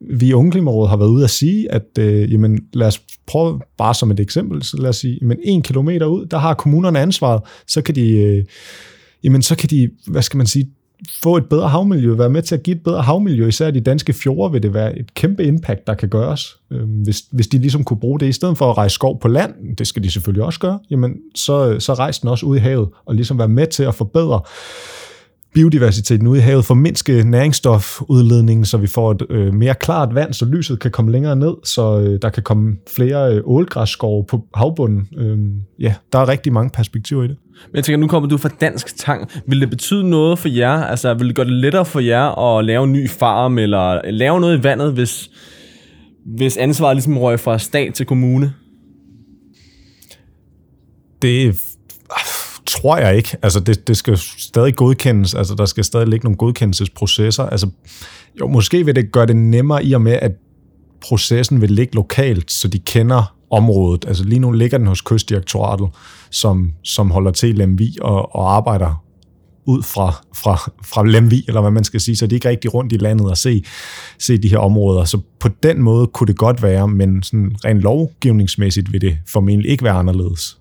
vi 0.00 0.26
i 0.26 0.32
Ungeklimarådet 0.32 0.90
har 0.90 0.96
været 0.96 1.08
ude 1.08 1.24
at 1.24 1.30
sige, 1.30 1.72
at 1.72 1.98
øh, 1.98 2.32
jamen, 2.32 2.60
lad 2.72 2.86
os 2.86 3.00
prøve 3.26 3.60
bare 3.78 3.94
som 3.94 4.10
et 4.10 4.20
eksempel, 4.20 4.62
så 4.62 4.76
lad 4.80 4.88
os 4.88 4.96
sige, 4.96 5.18
men 5.22 5.38
en 5.42 5.62
kilometer 5.62 6.06
ud, 6.06 6.26
der 6.26 6.38
har 6.38 6.54
kommunerne 6.54 7.00
ansvaret, 7.00 7.42
så 7.66 7.82
kan 7.82 7.94
de... 7.94 8.10
Øh, 8.10 8.44
jamen 9.24 9.42
så 9.42 9.56
kan 9.56 9.70
de, 9.70 9.90
hvad 10.06 10.22
skal 10.22 10.36
man 10.36 10.46
sige, 10.46 10.70
få 11.22 11.36
et 11.36 11.44
bedre 11.50 11.68
havmiljø, 11.68 12.14
være 12.14 12.30
med 12.30 12.42
til 12.42 12.54
at 12.54 12.62
give 12.62 12.76
et 12.76 12.82
bedre 12.82 13.02
havmiljø, 13.02 13.48
især 13.48 13.70
de 13.70 13.80
danske 13.80 14.12
fjorde 14.12 14.52
vil 14.52 14.62
det 14.62 14.74
være 14.74 14.98
et 14.98 15.14
kæmpe 15.14 15.44
impact, 15.44 15.86
der 15.86 15.94
kan 15.94 16.08
gøres. 16.08 16.56
Øhm, 16.72 17.02
hvis, 17.02 17.22
hvis 17.32 17.46
de 17.46 17.58
ligesom 17.58 17.84
kunne 17.84 18.00
bruge 18.00 18.20
det, 18.20 18.26
i 18.26 18.32
stedet 18.32 18.58
for 18.58 18.70
at 18.70 18.76
rejse 18.76 18.94
skov 18.94 19.20
på 19.20 19.28
land, 19.28 19.76
det 19.76 19.86
skal 19.86 20.02
de 20.02 20.10
selvfølgelig 20.10 20.44
også 20.44 20.60
gøre, 20.60 20.78
jamen 20.90 21.14
så, 21.34 21.76
så 21.80 21.94
rejse 21.94 22.20
den 22.20 22.28
også 22.30 22.46
ud 22.46 22.56
i 22.56 22.60
havet, 22.60 22.88
og 23.06 23.14
ligesom 23.14 23.38
være 23.38 23.48
med 23.48 23.66
til 23.66 23.82
at 23.82 23.94
forbedre 23.94 24.40
biodiversiteten 25.54 26.26
ude 26.26 26.38
i 26.38 26.42
havet, 26.42 26.64
formindske 26.64 27.24
næringsstofudledningen, 27.24 28.64
så 28.64 28.78
vi 28.78 28.86
får 28.86 29.10
et 29.10 29.22
øh, 29.30 29.54
mere 29.54 29.74
klart 29.74 30.14
vand, 30.14 30.32
så 30.32 30.44
lyset 30.44 30.80
kan 30.80 30.90
komme 30.90 31.12
længere 31.12 31.36
ned, 31.36 31.54
så 31.64 32.00
øh, 32.00 32.18
der 32.22 32.28
kan 32.28 32.42
komme 32.42 32.76
flere 32.96 33.34
øh, 33.34 33.42
ålgræsskove 33.44 34.24
på 34.24 34.44
havbunden. 34.54 35.08
Øh, 35.16 35.38
ja, 35.80 35.94
der 36.12 36.18
er 36.18 36.28
rigtig 36.28 36.52
mange 36.52 36.70
perspektiver 36.70 37.22
i 37.22 37.28
det. 37.28 37.36
Men 37.66 37.76
jeg 37.76 37.84
tænker, 37.84 37.98
nu 37.98 38.06
kommer 38.06 38.28
du 38.28 38.36
fra 38.36 38.48
Dansk 38.60 38.96
Tang. 38.96 39.30
Vil 39.46 39.60
det 39.60 39.70
betyde 39.70 40.10
noget 40.10 40.38
for 40.38 40.48
jer? 40.48 40.84
Altså, 40.84 41.14
vil 41.14 41.26
det 41.28 41.36
gøre 41.36 41.46
det 41.46 41.52
lettere 41.52 41.84
for 41.84 42.00
jer 42.00 42.56
at 42.58 42.64
lave 42.64 42.84
en 42.84 42.92
ny 42.92 43.10
farm, 43.10 43.58
eller 43.58 44.10
lave 44.10 44.40
noget 44.40 44.58
i 44.58 44.62
vandet, 44.62 44.92
hvis, 44.92 45.30
hvis 46.26 46.56
ansvaret 46.56 46.96
ligesom 46.96 47.18
røg 47.18 47.40
fra 47.40 47.58
stat 47.58 47.94
til 47.94 48.06
kommune? 48.06 48.52
Det 51.22 51.60
tror 52.66 52.96
jeg 52.96 53.16
ikke. 53.16 53.36
Altså, 53.42 53.60
det, 53.60 53.88
det 53.88 53.96
skal 53.96 54.18
stadig 54.38 54.76
godkendes. 54.76 55.34
Altså, 55.34 55.54
der 55.54 55.64
skal 55.64 55.84
stadig 55.84 56.08
ligge 56.08 56.24
nogle 56.24 56.36
godkendelsesprocesser. 56.36 57.42
Altså, 57.42 57.70
jo, 58.40 58.48
måske 58.48 58.84
vil 58.84 58.96
det 58.96 59.12
gøre 59.12 59.26
det 59.26 59.36
nemmere 59.36 59.84
i 59.84 59.92
og 59.92 60.02
med, 60.02 60.12
at 60.12 60.32
processen 61.00 61.60
vil 61.60 61.70
ligge 61.70 61.94
lokalt, 61.94 62.52
så 62.52 62.68
de 62.68 62.78
kender 62.78 63.36
området. 63.56 64.04
Altså 64.08 64.24
lige 64.24 64.38
nu 64.38 64.52
ligger 64.52 64.78
den 64.78 64.86
hos 64.86 65.00
Kystdirektoratet, 65.00 65.88
som, 66.30 66.72
som 66.82 67.10
holder 67.10 67.30
til 67.30 67.48
i 67.48 67.52
Lemvi 67.52 67.98
og, 68.00 68.36
og 68.36 68.56
arbejder 68.56 69.04
ud 69.66 69.82
fra, 69.82 70.24
fra, 70.34 70.70
fra 70.84 71.06
Lemvi, 71.06 71.44
eller 71.48 71.60
hvad 71.60 71.70
man 71.70 71.84
skal 71.84 72.00
sige, 72.00 72.16
så 72.16 72.26
de 72.26 72.34
ikke 72.34 72.48
rigtig 72.48 72.74
rundt 72.74 72.92
i 72.92 72.96
landet 72.96 73.30
og 73.30 73.36
se, 73.36 73.64
se 74.18 74.38
de 74.38 74.48
her 74.48 74.58
områder. 74.58 75.04
Så 75.04 75.20
på 75.40 75.48
den 75.62 75.82
måde 75.82 76.06
kunne 76.06 76.26
det 76.26 76.36
godt 76.36 76.62
være, 76.62 76.88
men 76.88 77.22
sådan 77.22 77.56
rent 77.64 77.80
lovgivningsmæssigt 77.80 78.92
vil 78.92 79.00
det 79.00 79.18
formentlig 79.28 79.70
ikke 79.70 79.84
være 79.84 79.94
anderledes. 79.94 80.58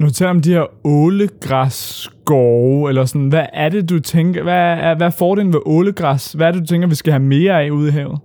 Nu 0.00 0.10
taler 0.10 0.30
om 0.30 0.40
de 0.40 0.50
her 0.50 0.86
ålegræsskove, 0.86 2.88
eller 2.88 3.04
sådan, 3.04 3.28
hvad 3.28 3.46
er 3.52 3.68
det, 3.68 3.90
du 3.90 4.00
tænker, 4.00 4.42
hvad 4.42 4.54
er, 4.54 4.96
hvad 4.96 5.06
er 5.06 5.10
fordelen 5.10 5.52
ved 5.52 5.60
ålegræs? 5.66 6.32
Hvad 6.32 6.46
er 6.46 6.52
det, 6.52 6.60
du 6.60 6.66
tænker, 6.66 6.88
vi 6.88 6.94
skal 6.94 7.12
have 7.12 7.22
mere 7.22 7.62
af 7.62 7.70
ude 7.70 7.88
i 7.88 7.90
havet? 7.90 8.18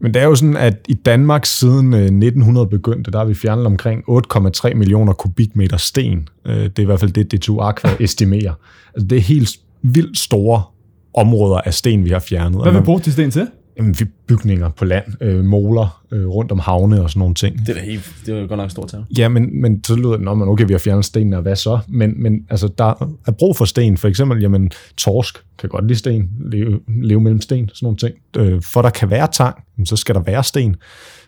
Men 0.00 0.14
det 0.14 0.22
er 0.22 0.26
jo 0.26 0.34
sådan, 0.34 0.56
at 0.56 0.76
i 0.88 0.94
Danmark 0.94 1.46
siden 1.46 1.94
1900 1.94 2.66
øh, 2.66 2.70
begyndte, 2.70 3.10
der 3.10 3.18
har 3.18 3.24
vi 3.24 3.34
fjernet 3.34 3.66
omkring 3.66 4.04
8,3 4.08 4.74
millioner 4.74 5.12
kubikmeter 5.12 5.76
sten. 5.76 6.28
Øh, 6.46 6.54
det 6.54 6.78
er 6.78 6.82
i 6.82 6.84
hvert 6.84 7.00
fald 7.00 7.12
det, 7.12 7.32
det 7.32 7.40
to 7.40 7.60
Aqua 7.60 7.90
estimerer. 8.00 8.54
Altså, 8.94 9.06
det 9.06 9.18
er 9.18 9.22
helt 9.22 9.50
vildt 9.82 10.18
store 10.18 10.62
områder 11.14 11.60
af 11.60 11.74
sten, 11.74 12.04
vi 12.04 12.10
har 12.10 12.18
fjernet. 12.18 12.62
Hvad 12.62 12.72
vil 12.72 12.82
bruge 12.82 13.00
de 13.00 13.12
sten 13.12 13.30
til? 13.30 13.46
Jamen, 13.76 13.94
bygninger 14.26 14.68
på 14.68 14.84
land, 14.84 15.04
øh, 15.20 15.44
moler 15.44 16.02
øh, 16.10 16.26
rundt 16.26 16.52
om 16.52 16.58
havne 16.58 17.02
og 17.02 17.10
sådan 17.10 17.18
nogle 17.18 17.34
ting. 17.34 17.66
Det 17.66 17.76
er 17.76 17.80
helt, 17.80 18.14
det 18.26 18.38
er 18.38 18.46
godt 18.46 18.58
nok 18.58 18.70
stort 18.70 18.88
tal. 18.88 19.04
Ja, 19.18 19.28
men, 19.28 19.60
men 19.60 19.84
så 19.84 19.96
lyder 19.96 20.10
det, 20.10 20.20
man, 20.20 20.48
okay, 20.48 20.66
vi 20.66 20.72
har 20.72 20.78
fjernet 20.78 21.04
stenene, 21.04 21.36
og 21.36 21.42
hvad 21.42 21.56
så? 21.56 21.78
Men, 21.88 22.22
men 22.22 22.46
altså, 22.50 22.68
der 22.78 23.18
er 23.26 23.32
brug 23.32 23.56
for 23.56 23.64
sten. 23.64 23.96
For 23.96 24.08
eksempel, 24.08 24.40
jamen, 24.40 24.70
torsk 24.96 25.44
kan 25.58 25.68
godt 25.68 25.86
lide 25.86 25.98
sten, 25.98 26.30
leve, 26.40 26.80
leve 26.88 27.20
mellem 27.20 27.40
sten, 27.40 27.68
sådan 27.68 27.86
nogle 27.86 27.96
ting. 27.96 28.14
Øh, 28.36 28.62
for 28.62 28.82
der 28.82 28.90
kan 28.90 29.10
være 29.10 29.28
tang, 29.32 29.56
så 29.84 29.96
skal 29.96 30.14
der 30.14 30.22
være 30.22 30.44
sten. 30.44 30.76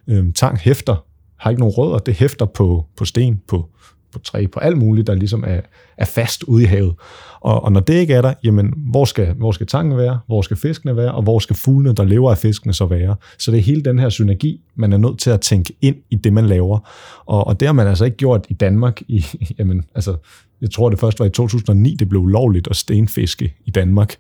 Øh, 0.09 0.33
tang 0.35 0.59
hæfter, 0.59 1.05
har 1.37 1.51
ikke 1.51 1.61
nogen 1.61 1.75
rødder, 1.79 1.99
det 1.99 2.15
hæfter 2.15 2.47
på, 2.47 2.87
på 2.97 3.05
sten, 3.05 3.41
på, 3.49 3.69
på 4.13 4.19
træ, 4.19 4.47
på 4.47 4.61
alt 4.61 4.79
muligt, 4.79 5.07
der 5.07 5.15
ligesom 5.15 5.45
er, 5.47 5.61
er 5.97 6.05
fast 6.05 6.43
ude 6.43 6.63
i 6.63 6.67
havet. 6.67 6.95
Og, 7.41 7.65
og 7.65 7.73
når 7.73 7.81
det 7.81 7.95
ikke 7.95 8.15
er 8.15 8.23
der, 8.23 8.35
jamen, 8.45 8.73
hvor 8.77 9.05
skal, 9.05 9.35
hvor 9.35 9.53
skal 9.53 9.67
tanken 9.67 9.99
være, 9.99 10.19
hvor 10.27 10.43
skal 10.43 10.57
fiskene 10.57 10.97
være, 10.97 11.13
og 11.13 11.23
hvor 11.23 11.39
skal 11.39 11.57
fuglene, 11.57 11.95
der 11.95 12.05
lever 12.05 12.31
af 12.31 12.39
fiskene, 12.39 12.73
så 12.73 12.87
være? 12.87 13.17
Så 13.39 13.51
det 13.51 13.59
er 13.59 13.63
hele 13.63 13.83
den 13.83 13.99
her 13.99 14.09
synergi, 14.09 14.61
man 14.75 14.93
er 14.93 14.97
nødt 14.97 15.19
til 15.19 15.31
at 15.31 15.41
tænke 15.41 15.73
ind 15.81 15.97
i 16.11 16.17
det, 16.17 16.33
man 16.33 16.47
laver. 16.47 16.79
Og, 17.27 17.47
og 17.47 17.61
det 17.61 17.69
har 17.69 17.73
man 17.73 17.87
altså 17.87 18.05
ikke 18.05 18.17
gjort 18.17 18.47
i 18.49 18.55
Danmark 18.55 19.01
i, 19.09 19.27
jamen, 19.59 19.85
altså, 19.95 20.17
jeg 20.63 20.71
tror 20.71 20.91
det 20.91 21.01
først 21.01 21.21
var 21.21 21.27
i 21.27 21.31
2009, 21.31 21.97
det 21.99 22.09
blev 22.09 22.21
ulovligt 22.21 22.69
at 22.69 22.77
stenfiske 22.77 23.55
i 23.65 23.71
Danmark. 23.71 24.15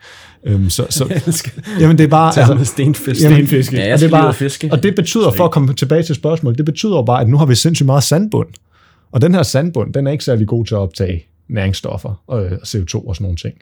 Øhm, 0.44 0.70
så, 0.70 0.86
så, 0.90 1.04
jamen 1.80 1.98
det 1.98 2.04
er 2.04 2.08
bare... 2.08 2.38
Altså, 2.38 2.64
stenfiske. 2.64 3.24
Jamen, 3.24 3.36
stenfiske. 3.36 3.76
Ja, 3.76 3.88
jeg 3.88 3.98
skal 3.98 4.10
det 4.10 4.16
er 4.16 4.22
bare, 4.22 4.34
fiske. 4.34 4.68
Og 4.72 4.82
det 4.82 4.94
betyder, 4.94 5.30
for 5.30 5.44
at 5.44 5.50
komme 5.50 5.74
tilbage 5.74 6.02
til 6.02 6.14
spørgsmålet, 6.14 6.58
det 6.58 6.66
betyder 6.66 7.02
bare, 7.02 7.20
at 7.20 7.28
nu 7.28 7.36
har 7.36 7.46
vi 7.46 7.54
sindssygt 7.54 7.86
meget 7.86 8.02
sandbund. 8.02 8.48
Og 9.12 9.22
den 9.22 9.34
her 9.34 9.42
sandbund, 9.42 9.92
den 9.94 10.06
er 10.06 10.10
ikke 10.10 10.24
særlig 10.24 10.46
god 10.48 10.64
til 10.64 10.74
at 10.74 10.78
optage 10.78 11.24
næringsstoffer 11.48 12.22
og 12.26 12.44
øh, 12.44 12.52
CO2 12.52 13.08
og 13.08 13.16
sådan 13.16 13.24
nogle 13.24 13.36
ting. 13.36 13.54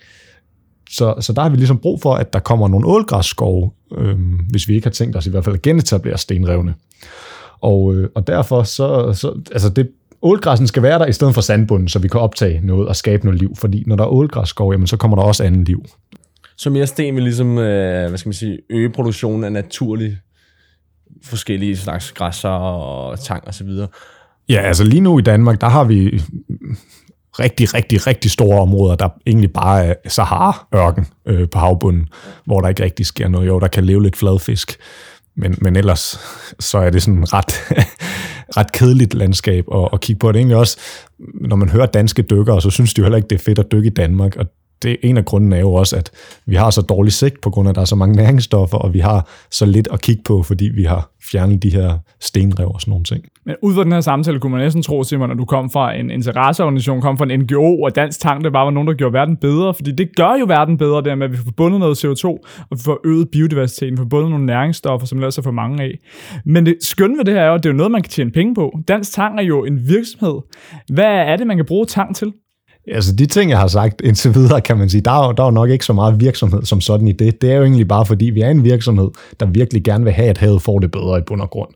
Så, 0.91 1.15
så 1.21 1.33
der 1.33 1.43
har 1.43 1.49
vi 1.49 1.57
ligesom 1.57 1.79
brug 1.79 2.01
for, 2.01 2.15
at 2.15 2.33
der 2.33 2.39
kommer 2.39 2.69
nogle 2.69 2.87
ålgræsskove, 2.87 3.71
øhm, 3.97 4.41
hvis 4.51 4.69
vi 4.69 4.75
ikke 4.75 4.87
har 4.87 4.93
tænkt 4.93 5.17
os 5.17 5.27
i 5.27 5.31
hvert 5.31 5.45
fald 5.45 5.55
at 5.55 5.63
genetablere 5.63 6.19
stenrevne. 6.19 6.75
Og, 7.61 7.95
øh, 7.95 8.09
og 8.15 8.27
derfor 8.27 8.63
så, 8.63 9.13
så 9.13 9.41
altså 9.53 9.69
det, 9.69 9.91
ålgræssen 10.23 10.67
skal 10.67 10.83
være 10.83 10.99
der 10.99 11.07
i 11.07 11.13
stedet 11.13 11.35
for 11.35 11.41
sandbunden, 11.41 11.89
så 11.89 11.99
vi 11.99 12.09
kan 12.09 12.21
optage 12.21 12.61
noget 12.63 12.89
og 12.89 12.97
skabe 12.97 13.25
noget 13.25 13.41
liv. 13.41 13.57
Fordi 13.57 13.85
når 13.87 13.97
der 13.97 14.05
er 14.05 14.09
ålgræsskov, 14.09 14.73
jamen, 14.73 14.87
så 14.87 14.97
kommer 14.97 15.17
der 15.17 15.23
også 15.23 15.45
andet 15.45 15.67
liv. 15.67 15.85
Så 16.57 16.71
mere 16.71 16.87
sten 16.87 17.15
vil 17.15 17.23
ligesom, 17.23 17.59
øh, 17.59 18.09
hvad 18.09 18.19
skal 18.19 18.29
man 18.29 18.35
sige, 18.35 18.59
øge 18.71 18.91
produktionen 18.91 19.45
af 19.45 19.53
naturlige 19.53 20.19
forskellige 21.23 21.77
slags 21.77 22.13
græsser 22.13 22.49
og 22.49 23.21
tang 23.21 23.47
og 23.47 23.55
så 23.55 23.65
videre. 23.65 23.89
Ja, 24.51 24.61
altså 24.61 24.85
lige 24.85 25.01
nu 25.01 25.19
i 25.19 25.23
Danmark, 25.23 25.61
der 25.61 25.69
har 25.69 25.85
vi 25.85 26.23
rigtig, 27.39 27.75
rigtig, 27.75 28.07
rigtig 28.07 28.31
store 28.31 28.61
områder, 28.61 28.95
der 28.95 29.09
egentlig 29.27 29.53
bare 29.53 29.87
er 29.87 29.95
Sahara-ørken 30.09 31.07
øh, 31.27 31.49
på 31.49 31.59
havbunden, 31.59 32.09
hvor 32.45 32.61
der 32.61 32.69
ikke 32.69 32.85
rigtig 32.85 33.07
sker 33.07 33.29
noget. 33.29 33.47
Jo, 33.47 33.59
der 33.59 33.69
kan 33.69 33.85
leve 33.85 34.03
lidt 34.03 34.17
fladfisk, 34.17 34.77
men, 35.37 35.59
men 35.61 35.77
ellers 35.77 36.21
så 36.59 36.79
er 36.79 36.91
det 36.91 37.03
sådan 37.03 37.33
ret, 37.33 37.53
ret 38.57 38.73
kedeligt 38.73 39.15
landskab 39.15 39.65
at, 39.75 39.89
at 39.93 40.01
kigge 40.01 40.19
på. 40.19 40.29
Det 40.29 40.37
er 40.37 40.41
egentlig 40.41 40.57
også, 40.57 40.79
når 41.19 41.57
man 41.57 41.69
hører 41.69 41.87
danske 41.87 42.23
dykkere, 42.23 42.63
så 42.63 42.71
synes 42.71 42.95
de 42.95 42.99
jo 42.99 43.05
heller 43.05 43.17
ikke, 43.17 43.29
det 43.29 43.37
er 43.37 43.45
fedt 43.45 43.59
at 43.59 43.73
dykke 43.73 43.87
i 43.87 43.95
Danmark, 43.95 44.37
og 44.37 44.47
det, 44.83 44.97
en 45.03 45.17
af 45.17 45.25
grunden 45.25 45.53
er 45.53 45.61
jo 45.61 45.73
også, 45.73 45.97
at 45.97 46.11
vi 46.47 46.55
har 46.55 46.71
så 46.71 46.83
dårlig 46.83 47.13
sigt, 47.13 47.41
på 47.41 47.51
grund 47.51 47.69
af, 47.69 47.73
at 47.73 47.75
der 47.75 47.81
er 47.81 47.87
så 47.87 47.97
mange 47.97 48.17
næringsstoffer, 48.17 48.79
og 48.79 48.95
vi 48.95 48.99
har 48.99 49.29
så 49.51 49.67
lidt 49.67 49.89
at 49.93 50.03
kigge 50.03 50.23
på, 50.23 50.43
fordi 50.43 50.65
vi 50.65 50.85
har 50.85 51.11
fjernet 51.31 51.63
de 51.63 51.71
her 51.71 51.99
stenrev 52.21 52.69
og 52.69 52.81
sådan 52.81 52.91
nogle 52.91 53.05
ting. 53.05 53.25
Men 53.47 53.57
ud 53.63 53.75
fra 53.75 53.85
den 53.85 53.93
her 53.93 54.01
samtale 54.01 54.41
kunne 54.41 54.53
man 54.53 54.61
næsten 54.61 54.83
tro, 54.83 55.05
Simon, 55.05 55.31
at 55.31 55.39
du 55.39 55.45
kom 55.45 55.71
fra 55.71 55.95
en 55.95 56.11
interesseorganisation, 56.11 57.01
kom 57.01 57.19
fra 57.19 57.25
en 57.25 57.41
NGO, 57.41 57.83
og 57.83 57.95
dansk 57.97 58.21
tank, 58.21 58.45
det 58.45 58.53
bare 58.53 58.65
var 58.65 58.71
nogen, 58.71 58.89
der 58.89 58.95
gjorde 58.95 59.13
verden 59.13 59.37
bedre, 59.37 59.75
fordi 59.75 59.93
det 59.93 60.17
gør 60.17 60.37
jo 60.41 60.45
verden 60.45 60.79
bedre, 60.79 61.03
der 61.03 61.15
med, 61.15 61.27
at 61.27 61.33
vi 61.33 61.37
får 61.37 61.53
bundet 61.57 61.81
noget 61.81 62.05
CO2, 62.05 62.27
og 62.71 62.77
vi 62.77 62.81
får 62.85 63.01
øget 63.05 63.29
biodiversiteten, 63.33 63.97
får 63.97 64.05
bundet 64.05 64.31
nogle 64.31 64.47
næringsstoffer, 64.47 65.07
som 65.07 65.19
ellers 65.19 65.39
er 65.39 65.43
for 65.43 65.51
mange 65.51 65.83
af. 65.83 65.99
Men 66.45 66.67
det 66.67 66.77
skønne 66.81 67.19
ved 67.19 67.25
det 67.25 67.35
her 67.35 67.41
er 67.41 67.49
jo, 67.49 67.55
at 67.55 67.63
det 67.63 67.69
er 67.69 67.73
jo 67.73 67.77
noget, 67.77 67.93
man 67.93 68.03
kan 68.03 68.11
tjene 68.11 68.31
penge 68.31 68.55
på. 68.55 68.79
Dansk 68.89 69.13
Tank 69.13 69.39
er 69.39 69.45
jo 69.45 69.65
en 69.65 69.89
virksomhed. 69.89 70.41
Hvad 70.93 71.05
er 71.05 71.37
det, 71.37 71.47
man 71.47 71.57
kan 71.57 71.67
bruge 71.67 71.87
tang 71.87 72.17
til? 72.17 72.33
Altså 72.87 73.17
de 73.17 73.27
ting, 73.27 73.51
jeg 73.51 73.59
har 73.59 73.67
sagt 73.67 74.01
indtil 74.01 74.35
videre, 74.35 74.61
kan 74.61 74.79
man 74.79 74.91
sige, 74.91 75.01
der 75.01 75.29
er, 75.29 75.33
der 75.33 75.45
er 75.45 75.51
nok 75.51 75.71
ikke 75.71 75.85
så 75.85 75.93
meget 75.93 76.21
virksomhed 76.21 76.65
som 76.65 76.81
sådan 76.81 77.09
i 77.09 77.13
det. 77.13 77.43
Det 77.43 77.51
er 77.51 77.57
jo 77.57 77.63
egentlig 77.63 77.89
bare, 77.89 78.07
fordi 78.07 78.25
vi 78.25 78.41
er 78.41 78.51
en 78.51 78.65
virksomhed, 78.65 79.11
der 79.41 79.47
virkelig 79.47 79.85
gerne 79.85 80.05
vil 80.05 80.13
have, 80.13 80.29
at 80.29 80.39
havet 80.39 80.63
får 80.63 80.79
det 80.79 80.91
bedre 80.91 81.19
i 81.19 81.23
bund 81.27 81.41
og 81.41 81.51
grund. 81.51 81.71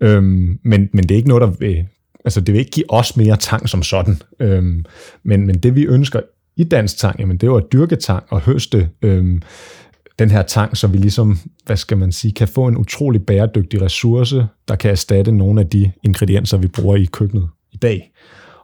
Øhm, 0.00 0.58
men, 0.62 0.88
men 0.92 1.02
det 1.02 1.10
er 1.10 1.16
ikke 1.16 1.28
noget, 1.28 1.40
der 1.40 1.50
vil, 1.58 1.86
altså 2.24 2.40
det 2.40 2.52
vil 2.52 2.58
ikke 2.58 2.70
give 2.70 2.92
os 2.92 3.16
mere 3.16 3.36
tang 3.36 3.68
som 3.68 3.82
sådan. 3.82 4.22
Øhm, 4.40 4.84
men, 5.22 5.46
men 5.46 5.54
det 5.58 5.74
vi 5.74 5.82
ønsker 5.82 6.20
i 6.56 6.64
dansk 6.64 6.98
tang, 6.98 7.20
jamen 7.20 7.36
det 7.36 7.42
er 7.42 7.50
jo 7.50 7.56
at 7.56 7.72
dyrke 7.72 7.96
tang 7.96 8.24
og 8.28 8.40
høste 8.40 8.88
øhm, 9.02 9.42
den 10.18 10.30
her 10.30 10.42
tang, 10.42 10.76
så 10.76 10.86
vi 10.86 10.98
ligesom, 10.98 11.38
hvad 11.66 11.76
skal 11.76 11.98
man 11.98 12.12
sige, 12.12 12.32
kan 12.32 12.48
få 12.48 12.66
en 12.66 12.76
utrolig 12.76 13.26
bæredygtig 13.26 13.82
ressource, 13.82 14.46
der 14.68 14.76
kan 14.76 14.90
erstatte 14.90 15.32
nogle 15.32 15.60
af 15.60 15.66
de 15.66 15.92
ingredienser, 16.02 16.56
vi 16.56 16.66
bruger 16.66 16.96
i 16.96 17.04
køkkenet 17.04 17.48
i 17.72 17.76
dag. 17.76 18.10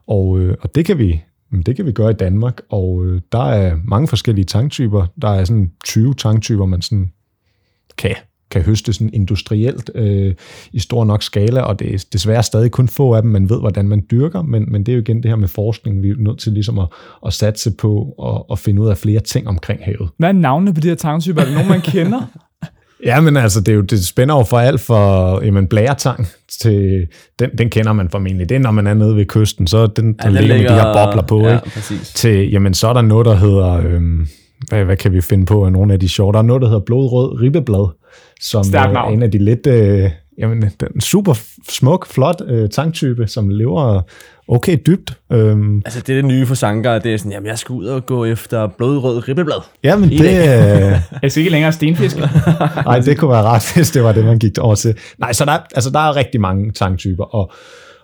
Og, 0.06 0.38
øh, 0.38 0.56
og 0.60 0.74
det 0.74 0.84
kan 0.84 0.98
vi 0.98 1.22
det 1.66 1.76
kan 1.76 1.86
vi 1.86 1.92
gøre 1.92 2.10
i 2.10 2.14
Danmark, 2.14 2.60
og 2.68 3.04
øh, 3.04 3.20
der 3.32 3.44
er 3.44 3.76
mange 3.84 4.08
forskellige 4.08 4.44
tanktyper. 4.44 5.06
Der 5.22 5.28
er 5.28 5.44
sådan 5.44 5.72
20 5.84 6.14
tanktyper, 6.14 6.66
man 6.66 6.82
sådan 6.82 7.12
kan, 7.98 8.14
kan 8.50 8.62
høste 8.62 8.92
sådan 8.92 9.10
industrielt 9.12 9.90
øh, 9.94 10.34
i 10.72 10.78
stor 10.78 11.04
nok 11.04 11.22
skala, 11.22 11.60
og 11.60 11.78
det 11.78 11.94
er 11.94 12.04
desværre 12.12 12.42
stadig 12.42 12.70
kun 12.70 12.88
få 12.88 13.14
af 13.14 13.22
dem, 13.22 13.30
man 13.30 13.50
ved, 13.50 13.60
hvordan 13.60 13.88
man 13.88 14.06
dyrker, 14.10 14.42
men, 14.42 14.72
men 14.72 14.86
det 14.86 14.92
er 14.92 14.96
jo 14.96 15.02
igen 15.02 15.22
det 15.22 15.30
her 15.30 15.36
med 15.36 15.48
forskning, 15.48 16.02
vi 16.02 16.08
er 16.08 16.14
nødt 16.18 16.38
til 16.38 16.52
ligesom 16.52 16.78
at, 16.78 16.86
at 17.26 17.32
satse 17.32 17.70
på 17.78 18.14
og, 18.18 18.50
og 18.50 18.58
finde 18.58 18.82
ud 18.82 18.88
af 18.88 18.98
flere 18.98 19.20
ting 19.20 19.48
omkring 19.48 19.84
havet. 19.84 20.08
Hvad 20.16 20.28
er 20.28 20.32
navnene 20.32 20.74
på 20.74 20.80
de 20.80 20.88
her 20.88 20.94
tanktyper? 20.94 21.40
Er 21.40 21.44
det 21.44 21.54
nogen, 21.54 21.68
man 21.68 21.80
kender? 21.80 22.22
Ja, 23.04 23.20
men 23.20 23.36
altså, 23.36 23.60
det, 23.60 23.68
er 23.68 23.76
jo, 23.76 23.80
det 23.80 24.06
spænder 24.06 24.36
jo 24.36 24.44
for 24.44 24.58
alt 24.58 24.80
for 24.80 25.40
jamen, 25.44 25.66
blæretang 25.66 26.28
til, 26.60 27.06
den, 27.38 27.50
den 27.58 27.70
kender 27.70 27.92
man 27.92 28.10
formentlig. 28.10 28.48
Det 28.48 28.54
er, 28.54 28.58
når 28.58 28.70
man 28.70 28.86
er 28.86 28.94
nede 28.94 29.16
ved 29.16 29.26
kysten, 29.26 29.66
så 29.66 29.86
den, 29.86 30.16
ja, 30.22 30.28
den 30.28 30.34
ligger, 30.34 30.56
ligger 30.56 30.72
med 30.72 30.80
de 30.80 30.86
her 30.86 31.06
bobler 31.06 31.22
på, 31.22 31.40
ja, 31.40 31.54
ikke? 31.54 32.04
Til, 32.04 32.50
jamen, 32.50 32.74
så 32.74 32.88
er 32.88 32.92
der 32.92 33.02
noget, 33.02 33.26
der 33.26 33.34
hedder, 33.34 33.72
øhm, 33.72 34.26
hvad, 34.68 34.84
hvad 34.84 34.96
kan 34.96 35.12
vi 35.12 35.20
finde 35.20 35.46
på 35.46 35.64
af 35.64 35.72
nogle 35.72 35.92
af 35.92 36.00
de 36.00 36.08
sjove? 36.08 36.32
Der 36.32 36.38
er 36.38 36.42
noget, 36.42 36.62
der 36.62 36.68
hedder 36.68 36.84
blodrød 36.86 37.40
ribbeblad, 37.40 37.88
som 38.40 38.64
er 38.74 39.08
en 39.08 39.22
af 39.22 39.30
de 39.30 39.38
lidt, 39.38 39.66
øh, 39.66 40.10
jamen, 40.38 40.62
den 40.80 41.00
super 41.00 41.34
smuk, 41.68 42.06
flot 42.06 42.42
øh, 42.46 42.68
tanktype, 42.68 43.26
som 43.26 43.48
lever 43.48 44.02
okay 44.50 44.78
dybt. 44.86 45.18
Øhm. 45.32 45.82
Altså 45.84 46.00
det 46.00 46.08
er 46.08 46.16
det 46.16 46.24
nye 46.24 46.46
for 46.46 46.54
Sanker, 46.54 46.98
det 46.98 47.14
er 47.14 47.16
sådan, 47.16 47.32
jamen 47.32 47.46
jeg 47.46 47.58
skal 47.58 47.72
ud 47.72 47.86
og 47.86 48.06
gå 48.06 48.24
efter 48.24 48.66
blodrød 48.66 49.28
ribbeblad. 49.28 49.62
Jamen 49.84 50.08
det... 50.08 50.20
Øh... 50.20 51.00
jeg 51.22 51.30
skal 51.30 51.40
ikke 51.40 51.50
længere 51.50 51.72
stenfisk. 51.72 52.16
Nej, 52.86 52.98
det 52.98 53.18
kunne 53.18 53.30
være 53.30 53.42
ret, 53.42 53.72
hvis 53.76 53.90
det 53.90 54.02
var 54.02 54.12
det, 54.12 54.24
man 54.24 54.38
gik 54.38 54.58
over 54.58 54.74
til. 54.74 54.94
Nej, 55.18 55.32
så 55.32 55.44
der, 55.44 55.58
altså, 55.74 55.90
der 55.90 55.98
er 55.98 56.16
rigtig 56.16 56.40
mange 56.40 56.72
tanktyper, 56.72 57.24
og, 57.24 57.52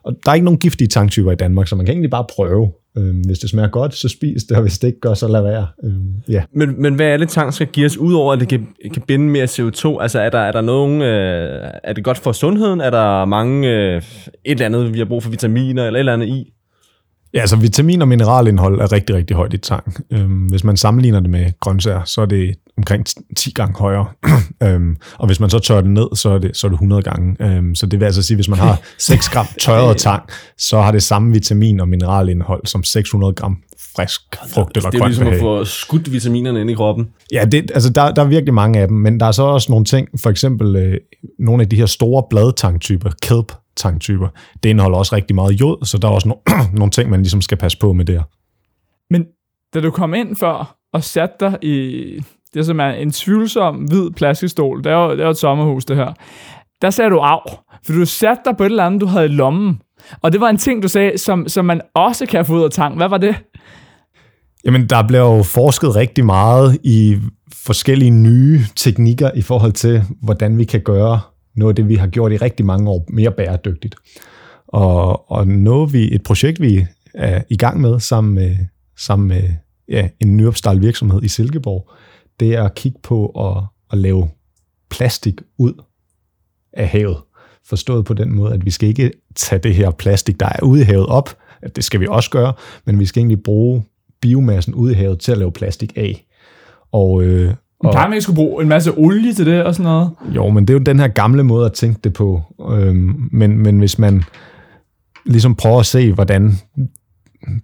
og 0.04 0.12
der 0.24 0.30
er 0.30 0.34
ikke 0.34 0.44
nogen 0.44 0.58
giftige 0.58 0.88
tanktyper 0.88 1.32
i 1.32 1.36
Danmark, 1.36 1.68
så 1.68 1.76
man 1.76 1.86
kan 1.86 1.92
egentlig 1.92 2.10
bare 2.10 2.24
prøve. 2.36 2.72
Øhm, 2.98 3.20
hvis 3.20 3.38
det 3.38 3.50
smager 3.50 3.68
godt, 3.68 3.94
så 3.94 4.08
spis 4.08 4.44
det, 4.44 4.56
og 4.56 4.62
hvis 4.62 4.78
det 4.78 4.88
ikke 4.88 5.00
gør, 5.00 5.14
så 5.14 5.28
lad 5.28 5.42
være. 5.42 5.66
Øhm, 5.84 6.14
ja. 6.28 6.42
men, 6.52 6.82
men 6.82 6.94
hvad 6.94 7.06
er 7.06 7.16
det, 7.16 7.28
tang 7.28 7.54
skal 7.54 7.66
give 7.66 7.86
os, 7.86 7.96
udover 7.96 8.32
at 8.32 8.40
det 8.40 8.48
kan, 8.48 8.66
kan 8.94 9.02
binde 9.06 9.28
mere 9.28 9.44
CO2? 9.44 10.02
Altså 10.02 10.20
er 10.20 10.30
der, 10.30 10.38
er 10.38 10.52
der 10.52 10.60
nogen, 10.60 11.02
øh, 11.02 11.70
er 11.84 11.92
det 11.92 12.04
godt 12.04 12.18
for 12.18 12.32
sundheden? 12.32 12.80
Er 12.80 12.90
der 12.90 13.24
mange, 13.24 13.70
øh, 13.70 13.96
et 13.96 14.02
eller 14.44 14.66
andet, 14.66 14.94
vi 14.94 14.98
har 14.98 15.04
brug 15.04 15.22
for 15.22 15.30
vitaminer 15.30 15.86
eller 15.86 15.98
et 15.98 16.00
eller 16.00 16.12
andet 16.12 16.28
i? 16.28 16.52
Ja, 17.36 17.40
altså 17.40 17.56
vitamin- 17.56 18.02
og 18.02 18.08
mineralindhold 18.08 18.80
er 18.80 18.92
rigtig, 18.92 19.16
rigtig 19.16 19.36
højt 19.36 19.54
i 19.54 19.58
tang. 19.58 19.96
Øhm, 20.12 20.46
hvis 20.46 20.64
man 20.64 20.76
sammenligner 20.76 21.20
det 21.20 21.30
med 21.30 21.60
grøntsager, 21.60 22.04
så 22.04 22.20
er 22.20 22.26
det 22.26 22.54
omkring 22.78 23.06
10 23.36 23.50
gange 23.50 23.78
højere. 23.78 24.06
øhm, 24.62 24.96
og 25.18 25.26
hvis 25.26 25.40
man 25.40 25.50
så 25.50 25.58
tørrer 25.58 25.80
det 25.80 25.90
ned, 25.90 26.06
så 26.14 26.30
er 26.30 26.38
det, 26.38 26.56
så 26.56 26.66
er 26.66 26.68
det 26.68 26.74
100 26.74 27.02
gange. 27.02 27.36
Øhm, 27.40 27.74
så 27.74 27.86
det 27.86 28.00
vil 28.00 28.06
altså 28.06 28.22
sige, 28.22 28.34
hvis 28.34 28.48
man 28.48 28.58
har 28.58 28.80
6 28.98 29.28
gram 29.28 29.46
tørret 29.60 29.96
tang, 29.96 30.22
så 30.58 30.80
har 30.80 30.92
det 30.92 31.02
samme 31.02 31.32
vitamin- 31.32 31.80
og 31.80 31.88
mineralindhold 31.88 32.66
som 32.66 32.82
600 32.82 33.32
gram 33.32 33.56
frisk 33.96 34.20
frugt 34.54 34.76
eller 34.76 34.90
grønt. 34.90 34.92
Det 34.92 35.00
er 35.00 35.06
ligesom 35.06 35.26
at 35.26 35.40
få 35.40 35.64
skudt 35.64 36.12
vitaminerne 36.12 36.60
ind 36.60 36.70
i 36.70 36.74
kroppen. 36.74 37.08
Ja, 37.32 37.44
det, 37.44 37.70
altså 37.74 37.90
der, 37.90 38.10
der 38.10 38.22
er 38.22 38.26
virkelig 38.26 38.54
mange 38.54 38.80
af 38.80 38.88
dem, 38.88 38.96
men 38.96 39.20
der 39.20 39.26
er 39.26 39.32
så 39.32 39.42
også 39.42 39.72
nogle 39.72 39.84
ting, 39.84 40.08
for 40.20 40.30
eksempel 40.30 40.76
øh, 40.76 40.98
nogle 41.38 41.62
af 41.62 41.68
de 41.68 41.76
her 41.76 41.86
store 41.86 42.22
bladtangtyper, 42.30 43.10
kelp 43.22 43.52
tanktyper. 43.76 44.28
Det 44.62 44.68
indeholder 44.68 44.98
også 44.98 45.16
rigtig 45.16 45.34
meget 45.34 45.60
jod, 45.60 45.84
så 45.84 45.98
der 45.98 46.08
er 46.08 46.12
også 46.12 46.28
no- 46.28 46.72
nogle 46.78 46.90
ting, 46.90 47.10
man 47.10 47.22
ligesom 47.22 47.40
skal 47.40 47.58
passe 47.58 47.78
på 47.78 47.92
med 47.92 48.04
der. 48.04 48.22
Men 49.10 49.26
da 49.74 49.80
du 49.80 49.90
kom 49.90 50.14
ind 50.14 50.36
før 50.36 50.76
og 50.92 51.04
satte 51.04 51.36
dig 51.40 51.58
i 51.62 52.20
det, 52.54 52.66
som 52.66 52.80
er 52.80 52.90
en 52.90 53.12
tvivlsom 53.12 53.76
hvid 53.76 54.10
plastikstol, 54.10 54.84
det 54.84 54.92
er 54.92 54.96
jo, 54.96 55.10
det 55.10 55.20
er 55.20 55.24
jo 55.24 55.30
et 55.30 55.36
sommerhus 55.36 55.84
det 55.84 55.96
her, 55.96 56.12
der 56.82 56.90
sagde 56.90 57.10
du 57.10 57.18
af, 57.18 57.58
for 57.86 57.92
du 57.92 58.04
satte 58.04 58.42
dig 58.44 58.56
på 58.56 58.62
et 58.64 58.70
eller 58.70 58.84
andet, 58.84 59.00
du 59.00 59.06
havde 59.06 59.24
i 59.24 59.28
lommen. 59.28 59.80
Og 60.22 60.32
det 60.32 60.40
var 60.40 60.48
en 60.48 60.56
ting, 60.56 60.82
du 60.82 60.88
sagde, 60.88 61.18
som, 61.18 61.48
som 61.48 61.64
man 61.64 61.80
også 61.94 62.26
kan 62.26 62.46
få 62.46 62.54
ud 62.54 62.62
af 62.62 62.70
tang. 62.70 62.96
Hvad 62.96 63.08
var 63.08 63.18
det? 63.18 63.36
Jamen, 64.64 64.86
der 64.86 65.06
bliver 65.06 65.36
jo 65.36 65.42
forsket 65.42 65.96
rigtig 65.96 66.24
meget 66.24 66.78
i 66.84 67.18
forskellige 67.52 68.10
nye 68.10 68.60
teknikker 68.76 69.30
i 69.34 69.42
forhold 69.42 69.72
til, 69.72 70.02
hvordan 70.22 70.58
vi 70.58 70.64
kan 70.64 70.80
gøre 70.80 71.20
noget 71.56 71.72
af 71.72 71.76
det, 71.76 71.88
vi 71.88 71.94
har 71.94 72.06
gjort 72.06 72.32
i 72.32 72.36
rigtig 72.36 72.66
mange 72.66 72.90
år, 72.90 73.04
mere 73.08 73.30
bæredygtigt. 73.30 73.94
Og, 74.68 75.30
og 75.30 75.46
noget 75.46 75.92
vi, 75.92 76.14
et 76.14 76.22
projekt, 76.22 76.60
vi 76.60 76.86
er 77.14 77.42
i 77.50 77.56
gang 77.56 77.80
med 77.80 78.00
sammen 78.00 78.34
med, 78.34 78.56
sammen 78.96 79.28
med 79.28 79.42
ja, 79.88 80.08
en 80.20 80.36
nyopstartet 80.36 80.82
virksomhed 80.82 81.22
i 81.22 81.28
Silkeborg, 81.28 81.90
det 82.40 82.54
er 82.54 82.62
at 82.62 82.74
kigge 82.74 82.98
på 83.02 83.26
at, 83.28 83.64
at 83.92 83.98
lave 83.98 84.28
plastik 84.90 85.34
ud 85.58 85.72
af 86.72 86.88
havet. 86.88 87.16
Forstået 87.68 88.04
på 88.04 88.14
den 88.14 88.34
måde, 88.34 88.54
at 88.54 88.64
vi 88.64 88.70
skal 88.70 88.88
ikke 88.88 89.12
tage 89.34 89.58
det 89.58 89.74
her 89.74 89.90
plastik, 89.90 90.40
der 90.40 90.46
er 90.46 90.62
ude 90.62 90.80
i 90.80 90.84
havet 90.84 91.06
op, 91.06 91.38
det 91.76 91.84
skal 91.84 92.00
vi 92.00 92.06
også 92.10 92.30
gøre, 92.30 92.52
men 92.84 92.98
vi 92.98 93.06
skal 93.06 93.20
egentlig 93.20 93.42
bruge 93.42 93.84
biomassen 94.20 94.74
ude 94.74 94.92
i 94.92 94.94
havet 94.94 95.20
til 95.20 95.32
at 95.32 95.38
lave 95.38 95.52
plastik 95.52 95.92
af. 95.96 96.26
Og, 96.92 97.22
øh, 97.22 97.54
og, 97.80 97.92
kan 97.92 98.02
man 98.02 98.12
ikke 98.12 98.22
skulle 98.22 98.36
bruge 98.36 98.62
en 98.62 98.68
masse 98.68 98.92
olie 98.96 99.34
til 99.34 99.46
det 99.46 99.64
og 99.64 99.74
sådan 99.74 99.92
noget? 99.92 100.10
Jo, 100.34 100.50
men 100.50 100.64
det 100.64 100.74
er 100.74 100.78
jo 100.78 100.84
den 100.84 101.00
her 101.00 101.08
gamle 101.08 101.44
måde 101.44 101.66
at 101.66 101.72
tænke 101.72 102.00
det 102.04 102.12
på. 102.12 102.42
Øhm, 102.70 103.28
men, 103.32 103.58
men 103.58 103.78
hvis 103.78 103.98
man 103.98 104.24
ligesom 105.26 105.54
prøver 105.54 105.80
at 105.80 105.86
se, 105.86 106.12
hvordan 106.12 106.58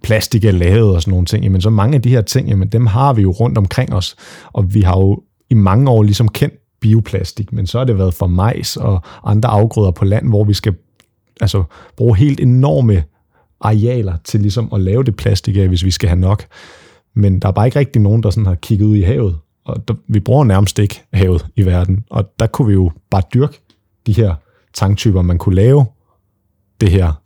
plastik 0.03 0.45
er 0.45 0.51
lavet 0.51 0.95
og 0.95 1.01
sådan 1.01 1.11
nogle 1.11 1.25
ting, 1.25 1.43
jamen 1.43 1.61
så 1.61 1.69
mange 1.69 1.95
af 1.95 2.01
de 2.01 2.09
her 2.09 2.21
ting, 2.21 2.49
jamen 2.49 2.67
dem 2.67 2.85
har 2.85 3.13
vi 3.13 3.21
jo 3.21 3.31
rundt 3.31 3.57
omkring 3.57 3.93
os, 3.93 4.15
og 4.53 4.73
vi 4.73 4.81
har 4.81 4.97
jo 4.97 5.21
i 5.49 5.53
mange 5.53 5.91
år 5.91 6.03
ligesom 6.03 6.27
kendt 6.27 6.53
bioplastik, 6.81 7.53
men 7.53 7.67
så 7.67 7.77
har 7.77 7.85
det 7.85 7.97
været 7.97 8.13
for 8.13 8.27
majs 8.27 8.77
og 8.77 9.01
andre 9.23 9.49
afgrøder 9.49 9.91
på 9.91 10.05
land, 10.05 10.29
hvor 10.29 10.43
vi 10.43 10.53
skal 10.53 10.75
altså, 11.41 11.63
bruge 11.97 12.17
helt 12.17 12.39
enorme 12.39 13.03
arealer 13.61 14.13
til 14.23 14.39
ligesom 14.39 14.69
at 14.73 14.81
lave 14.81 15.03
det 15.03 15.15
plastik 15.15 15.57
af, 15.57 15.67
hvis 15.67 15.85
vi 15.85 15.91
skal 15.91 16.09
have 16.09 16.19
nok. 16.19 16.45
Men 17.15 17.39
der 17.39 17.47
er 17.47 17.51
bare 17.51 17.67
ikke 17.67 17.79
rigtig 17.79 18.01
nogen, 18.01 18.23
der 18.23 18.29
sådan 18.29 18.45
har 18.45 18.55
kigget 18.55 18.85
ud 18.85 18.95
i 18.95 19.01
havet, 19.01 19.37
og 19.65 19.87
der, 19.87 19.93
vi 20.07 20.19
bruger 20.19 20.43
nærmest 20.43 20.79
ikke 20.79 21.03
havet 21.13 21.45
i 21.55 21.65
verden, 21.65 22.05
og 22.09 22.39
der 22.39 22.47
kunne 22.47 22.67
vi 22.67 22.73
jo 22.73 22.91
bare 23.09 23.21
dyrke 23.33 23.59
de 24.07 24.13
her 24.13 24.35
tanktyper, 24.73 25.21
man 25.21 25.37
kunne 25.37 25.55
lave 25.55 25.85
det 26.81 26.89
her 26.89 27.21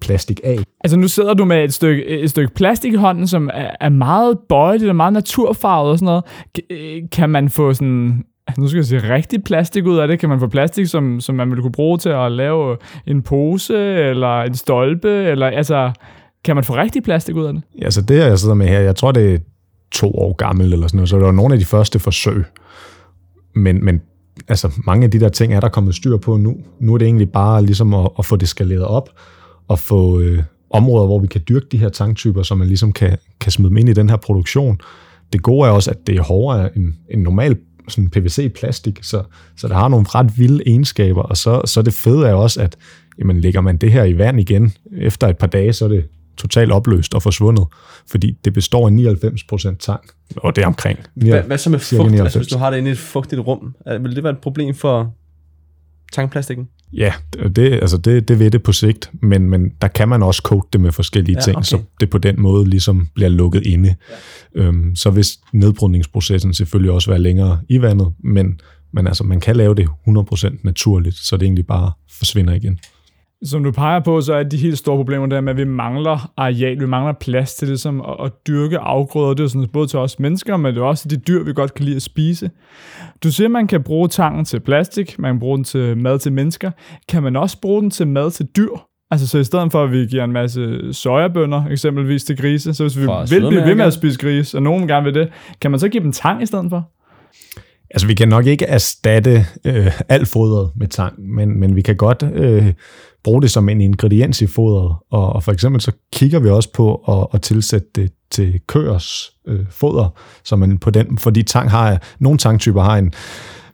plastik 0.00 0.40
af. 0.44 0.58
Altså 0.80 0.98
nu 0.98 1.08
sidder 1.08 1.34
du 1.34 1.44
med 1.44 1.64
et 1.64 1.74
stykke, 1.74 2.06
et 2.06 2.30
stykke 2.30 2.54
plastik 2.54 2.92
i 2.92 2.96
hånden, 2.96 3.26
som 3.26 3.50
er, 3.54 3.70
er 3.80 3.88
meget 3.88 4.38
bøjet, 4.48 4.88
og 4.88 4.96
meget 4.96 5.12
naturfarvet 5.12 5.90
og 5.90 5.98
sådan 5.98 6.06
noget. 6.06 6.24
Øh, 6.70 7.02
kan 7.12 7.30
man 7.30 7.48
få 7.48 7.74
sådan 7.74 8.24
nu 8.58 8.68
skal 8.68 8.76
jeg 8.76 8.84
sige, 8.84 9.14
rigtig 9.14 9.44
plastik 9.44 9.86
ud 9.86 9.98
af 9.98 10.08
det? 10.08 10.18
Kan 10.18 10.28
man 10.28 10.40
få 10.40 10.46
plastik, 10.46 10.86
som, 10.86 11.20
som 11.20 11.34
man 11.34 11.50
ville 11.50 11.62
kunne 11.62 11.72
bruge 11.72 11.98
til 11.98 12.08
at 12.08 12.32
lave 12.32 12.76
en 13.06 13.22
pose, 13.22 13.78
eller 13.78 14.42
en 14.42 14.54
stolpe, 14.54 15.08
eller 15.08 15.46
altså, 15.46 15.92
kan 16.44 16.54
man 16.54 16.64
få 16.64 16.76
rigtig 16.76 17.02
plastik 17.02 17.36
ud 17.36 17.44
af 17.44 17.52
det? 17.52 17.62
Ja, 17.82 17.90
så 17.90 18.02
det 18.02 18.18
jeg 18.18 18.38
sidder 18.38 18.54
med 18.54 18.68
her, 18.68 18.80
jeg 18.80 18.96
tror, 18.96 19.12
det 19.12 19.42
to 19.90 20.10
år 20.14 20.32
gammel, 20.32 20.72
eller 20.72 20.86
sådan 20.86 20.96
noget, 20.96 21.08
så 21.08 21.16
det 21.16 21.24
var 21.24 21.32
nogle 21.32 21.54
af 21.54 21.58
de 21.58 21.64
første 21.64 21.98
forsøg. 21.98 22.44
Men, 23.54 23.84
men 23.84 24.00
altså, 24.48 24.72
mange 24.86 25.04
af 25.04 25.10
de 25.10 25.20
der 25.20 25.28
ting 25.28 25.54
er 25.54 25.60
der 25.60 25.68
kommet 25.68 25.94
styr 25.94 26.16
på 26.16 26.36
nu. 26.36 26.56
Nu 26.80 26.94
er 26.94 26.98
det 26.98 27.06
egentlig 27.06 27.32
bare 27.32 27.64
ligesom 27.64 27.94
at, 27.94 28.10
at 28.18 28.24
få 28.24 28.36
det 28.36 28.48
skaleret 28.48 28.84
op, 28.84 29.08
og 29.68 29.78
få 29.78 30.20
øh, 30.20 30.42
områder, 30.70 31.06
hvor 31.06 31.18
vi 31.18 31.26
kan 31.26 31.40
dyrke 31.48 31.66
de 31.72 31.78
her 31.78 31.88
tanktyper, 31.88 32.42
så 32.42 32.54
man 32.54 32.68
ligesom 32.68 32.92
kan, 32.92 33.16
kan 33.40 33.52
smide 33.52 33.68
dem 33.68 33.76
ind 33.76 33.88
i 33.88 33.92
den 33.92 34.10
her 34.10 34.16
produktion. 34.16 34.80
Det 35.32 35.42
gode 35.42 35.68
er 35.68 35.72
også, 35.72 35.90
at 35.90 36.06
det 36.06 36.16
er 36.16 36.22
hårdere 36.22 36.76
end 36.76 36.92
en 37.10 37.18
normal 37.18 37.56
sådan 37.88 38.10
PVC-plastik, 38.10 38.98
så, 39.02 39.22
så 39.56 39.68
det 39.68 39.76
har 39.76 39.88
nogle 39.88 40.06
ret 40.08 40.38
vilde 40.38 40.62
egenskaber, 40.66 41.22
og 41.22 41.36
så, 41.36 41.62
så 41.64 41.82
det 41.82 41.94
fede 41.94 42.26
er 42.28 42.34
også, 42.34 42.60
at 42.60 42.76
jamen, 43.18 43.40
lægger 43.40 43.60
man 43.60 43.76
det 43.76 43.92
her 43.92 44.04
i 44.04 44.18
vand 44.18 44.40
igen, 44.40 44.72
efter 44.92 45.28
et 45.28 45.38
par 45.38 45.46
dage, 45.46 45.72
så 45.72 45.84
er 45.84 45.88
det 45.88 46.04
totalt 46.38 46.72
opløst 46.72 47.14
og 47.14 47.22
forsvundet, 47.22 47.66
fordi 48.10 48.38
det 48.44 48.52
består 48.52 48.86
af 48.86 48.92
99% 49.72 49.76
tang, 49.78 50.00
og 50.36 50.56
det 50.56 50.62
er 50.62 50.66
omkring. 50.66 50.98
Hvad, 51.14 51.42
hvad 51.42 51.58
så 51.58 51.70
med 51.70 51.78
fugt? 51.78 52.20
Altså, 52.20 52.38
hvis 52.38 52.48
du 52.48 52.58
har 52.58 52.70
det 52.70 52.78
inde 52.78 52.88
i 52.88 52.92
et 52.92 52.98
fugtigt 52.98 53.40
rum, 53.40 53.74
vil 54.00 54.16
det 54.16 54.24
være 54.24 54.32
et 54.32 54.38
problem 54.38 54.74
for 54.74 55.14
tankplastikken? 56.12 56.68
Ja, 56.92 57.12
det, 57.56 57.72
altså 57.72 57.96
det, 57.96 58.28
det 58.28 58.38
ved 58.38 58.50
det 58.50 58.62
på 58.62 58.72
sigt, 58.72 59.10
men, 59.22 59.50
men 59.50 59.72
der 59.82 59.88
kan 59.88 60.08
man 60.08 60.22
også 60.22 60.42
coat 60.44 60.64
det 60.72 60.80
med 60.80 60.92
forskellige 60.92 61.36
ja, 61.36 61.40
ting, 61.40 61.56
okay. 61.56 61.64
så 61.64 61.78
det 62.00 62.10
på 62.10 62.18
den 62.18 62.40
måde 62.40 62.70
ligesom 62.70 63.08
bliver 63.14 63.28
lukket 63.28 63.66
inde. 63.66 63.94
Ja. 64.54 64.60
Øhm, 64.62 64.96
så 64.96 65.10
hvis 65.10 65.28
nedbrydningsprocessen 65.52 66.54
selvfølgelig 66.54 66.92
også 66.92 67.10
være 67.10 67.20
længere 67.20 67.60
i 67.68 67.82
vandet, 67.82 68.12
men, 68.18 68.60
men 68.92 69.06
altså 69.06 69.24
man 69.24 69.40
kan 69.40 69.56
lave 69.56 69.74
det 69.74 69.88
100% 70.08 70.60
naturligt, 70.62 71.16
så 71.16 71.36
det 71.36 71.46
egentlig 71.46 71.66
bare 71.66 71.92
forsvinder 72.10 72.54
igen. 72.54 72.78
Som 73.44 73.64
du 73.64 73.70
peger 73.70 74.00
på, 74.00 74.20
så 74.20 74.34
er 74.34 74.42
de 74.42 74.56
helt 74.56 74.78
store 74.78 74.96
problemer 74.96 75.26
der 75.26 75.40
med, 75.40 75.50
at 75.50 75.56
vi 75.56 75.64
mangler 75.64 76.32
areal, 76.36 76.80
vi 76.80 76.86
mangler 76.86 77.12
plads 77.12 77.54
til 77.54 77.68
ligesom 77.68 78.00
at, 78.00 78.16
at 78.24 78.32
dyrke 78.46 78.78
afgrøder. 78.78 79.34
Det 79.34 79.44
er 79.44 79.48
sådan 79.48 79.68
både 79.72 79.86
til 79.86 79.98
os 79.98 80.18
mennesker, 80.18 80.56
men 80.56 80.74
det 80.74 80.80
er 80.80 80.84
også 80.84 81.08
de 81.08 81.16
dyr, 81.16 81.42
vi 81.42 81.52
godt 81.52 81.74
kan 81.74 81.84
lide 81.84 81.96
at 81.96 82.02
spise. 82.02 82.50
Du 83.22 83.30
siger, 83.30 83.46
at 83.46 83.50
man 83.50 83.66
kan 83.66 83.82
bruge 83.82 84.08
tangen 84.08 84.44
til 84.44 84.60
plastik, 84.60 85.18
man 85.18 85.34
kan 85.34 85.40
bruge 85.40 85.56
den 85.56 85.64
til 85.64 85.96
mad 85.96 86.18
til 86.18 86.32
mennesker. 86.32 86.70
Kan 87.08 87.22
man 87.22 87.36
også 87.36 87.60
bruge 87.60 87.82
den 87.82 87.90
til 87.90 88.06
mad 88.06 88.30
til 88.30 88.46
dyr? 88.56 88.70
Altså 89.10 89.26
så 89.26 89.38
i 89.38 89.44
stedet 89.44 89.72
for, 89.72 89.84
at 89.84 89.92
vi 89.92 90.06
giver 90.06 90.24
en 90.24 90.32
masse 90.32 90.92
sojabønner 90.92 91.66
eksempelvis 91.66 92.24
til 92.24 92.36
grise, 92.36 92.74
så 92.74 92.84
hvis 92.84 92.98
vi 92.98 93.02
vil 93.02 93.48
blive 93.48 93.64
ved 93.64 93.74
med 93.74 93.84
at 93.84 93.92
spise 93.92 94.18
gris, 94.18 94.54
og 94.54 94.62
nogen 94.62 94.88
gerne 94.88 95.04
vil 95.04 95.14
det, 95.14 95.28
kan 95.60 95.70
man 95.70 95.80
så 95.80 95.88
give 95.88 96.02
dem 96.02 96.12
tang 96.12 96.42
i 96.42 96.46
stedet 96.46 96.66
for? 96.70 96.90
Altså, 97.90 98.06
vi 98.06 98.14
kan 98.14 98.28
nok 98.28 98.46
ikke 98.46 98.64
erstatte 98.64 99.46
øh, 99.64 100.00
alt 100.08 100.28
fodret 100.28 100.70
med 100.76 100.88
tang, 100.88 101.30
men, 101.34 101.60
men 101.60 101.76
vi 101.76 101.82
kan 101.82 101.96
godt 101.96 102.24
øh, 102.34 102.72
bruge 103.24 103.42
det 103.42 103.50
som 103.50 103.68
en 103.68 103.80
ingrediens 103.80 104.42
i 104.42 104.46
fodret. 104.46 104.96
Og, 105.10 105.32
og 105.32 105.42
for 105.42 105.52
eksempel 105.52 105.80
så 105.80 105.92
kigger 106.12 106.38
vi 106.38 106.48
også 106.48 106.72
på 106.72 106.94
at, 106.94 107.26
at 107.34 107.42
tilsætte 107.42 107.88
det 107.94 108.12
til 108.30 108.60
køers 108.66 109.32
øh, 109.46 109.66
foder, 109.70 110.08
så 110.44 110.56
man 110.56 110.78
på 110.78 110.90
den, 110.90 111.18
fordi 111.18 111.42
tang 111.42 111.70
har, 111.70 112.02
nogle 112.18 112.38
tangtyper 112.38 112.82
har 112.82 112.96
en 112.96 113.12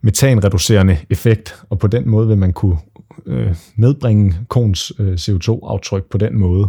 metanreducerende 0.03 0.99
effekt, 1.11 1.57
og 1.71 1.79
på 1.79 1.87
den 1.87 2.09
måde 2.09 2.29
vil 2.29 2.39
man 2.39 2.53
kunne 2.53 2.79
øh, 3.27 3.55
nedbringe 3.77 4.35
kons 4.49 4.93
øh, 4.99 5.15
CO2-aftryk 5.15 6.05
på 6.11 6.19
den 6.19 6.39
måde. 6.39 6.69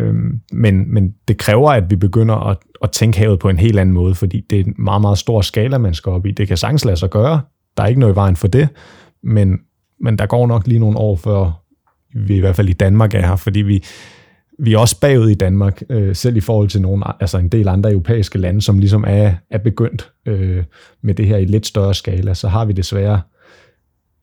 Øhm, 0.00 0.40
men, 0.52 0.94
men 0.94 1.14
det 1.28 1.38
kræver, 1.38 1.70
at 1.70 1.90
vi 1.90 1.96
begynder 1.96 2.34
at, 2.34 2.56
at 2.82 2.90
tænke 2.90 3.18
havet 3.18 3.38
på 3.38 3.48
en 3.48 3.58
helt 3.58 3.78
anden 3.78 3.94
måde, 3.94 4.14
fordi 4.14 4.40
det 4.50 4.60
er 4.60 4.64
en 4.64 4.74
meget, 4.78 5.00
meget 5.00 5.18
stor 5.18 5.40
skala, 5.40 5.78
man 5.78 5.94
skal 5.94 6.12
op 6.12 6.26
i. 6.26 6.30
Det 6.30 6.48
kan 6.48 6.56
sagtens 6.56 6.84
lade 6.84 6.96
sig 6.96 7.10
gøre. 7.10 7.40
Der 7.76 7.82
er 7.82 7.86
ikke 7.86 8.00
noget 8.00 8.12
i 8.12 8.16
vejen 8.16 8.36
for 8.36 8.48
det, 8.48 8.68
men, 9.22 9.58
men 10.00 10.18
der 10.18 10.26
går 10.26 10.46
nok 10.46 10.66
lige 10.66 10.78
nogle 10.78 10.98
år, 10.98 11.16
før 11.16 11.62
vi 12.14 12.36
i 12.36 12.40
hvert 12.40 12.56
fald 12.56 12.68
i 12.68 12.72
Danmark 12.72 13.14
er 13.14 13.26
her, 13.26 13.36
fordi 13.36 13.60
vi, 13.60 13.84
vi 14.58 14.72
er 14.72 14.78
også 14.78 15.00
bagud 15.00 15.30
i 15.30 15.34
Danmark, 15.34 15.82
øh, 15.90 16.16
selv 16.16 16.36
i 16.36 16.40
forhold 16.40 16.68
til 16.68 16.82
nogle, 16.82 17.04
altså 17.20 17.38
en 17.38 17.48
del 17.48 17.68
andre 17.68 17.90
europæiske 17.90 18.38
lande, 18.38 18.62
som 18.62 18.78
ligesom 18.78 19.04
er, 19.06 19.34
er 19.50 19.58
begyndt 19.58 20.10
øh, 20.26 20.64
med 21.02 21.14
det 21.14 21.26
her 21.26 21.36
i 21.36 21.44
lidt 21.44 21.66
større 21.66 21.94
skala, 21.94 22.34
så 22.34 22.48
har 22.48 22.64
vi 22.64 22.72
desværre 22.72 23.20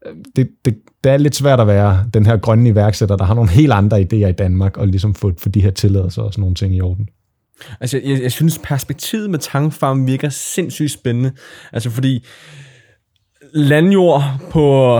øh, 0.06 0.16
det, 0.36 0.50
det, 0.66 0.76
det 1.04 1.12
er 1.12 1.18
lidt 1.18 1.36
svært 1.36 1.60
at 1.60 1.68
være 1.68 2.06
den 2.14 2.26
her 2.26 2.38
grønne 2.38 2.70
iværksætter, 2.70 3.16
der 3.16 3.26
har 3.26 3.34
nogle 3.34 3.50
helt 3.50 3.72
andre 3.72 4.02
idéer 4.02 4.28
i 4.28 4.32
Danmark, 4.32 4.78
og 4.78 4.88
ligesom 4.88 5.16
få, 5.16 5.32
få 5.38 5.50
de 5.50 5.62
her 5.62 5.72
tilladelser 5.72 6.22
og 6.22 6.34
sådan 6.34 6.42
nogle 6.42 6.56
ting 6.56 6.76
i 6.76 6.82
orden. 6.82 7.08
Altså, 7.80 8.02
jeg, 8.06 8.22
jeg 8.22 8.32
synes, 8.32 8.60
perspektivet 8.64 9.30
med 9.30 9.40
tangfarm 9.40 10.08
virker 10.08 10.30
sindssygt 10.30 10.92
spændende. 10.92 11.32
Altså, 11.74 11.90
fordi 11.90 12.26
landjord 13.54 14.24
på, 14.50 15.00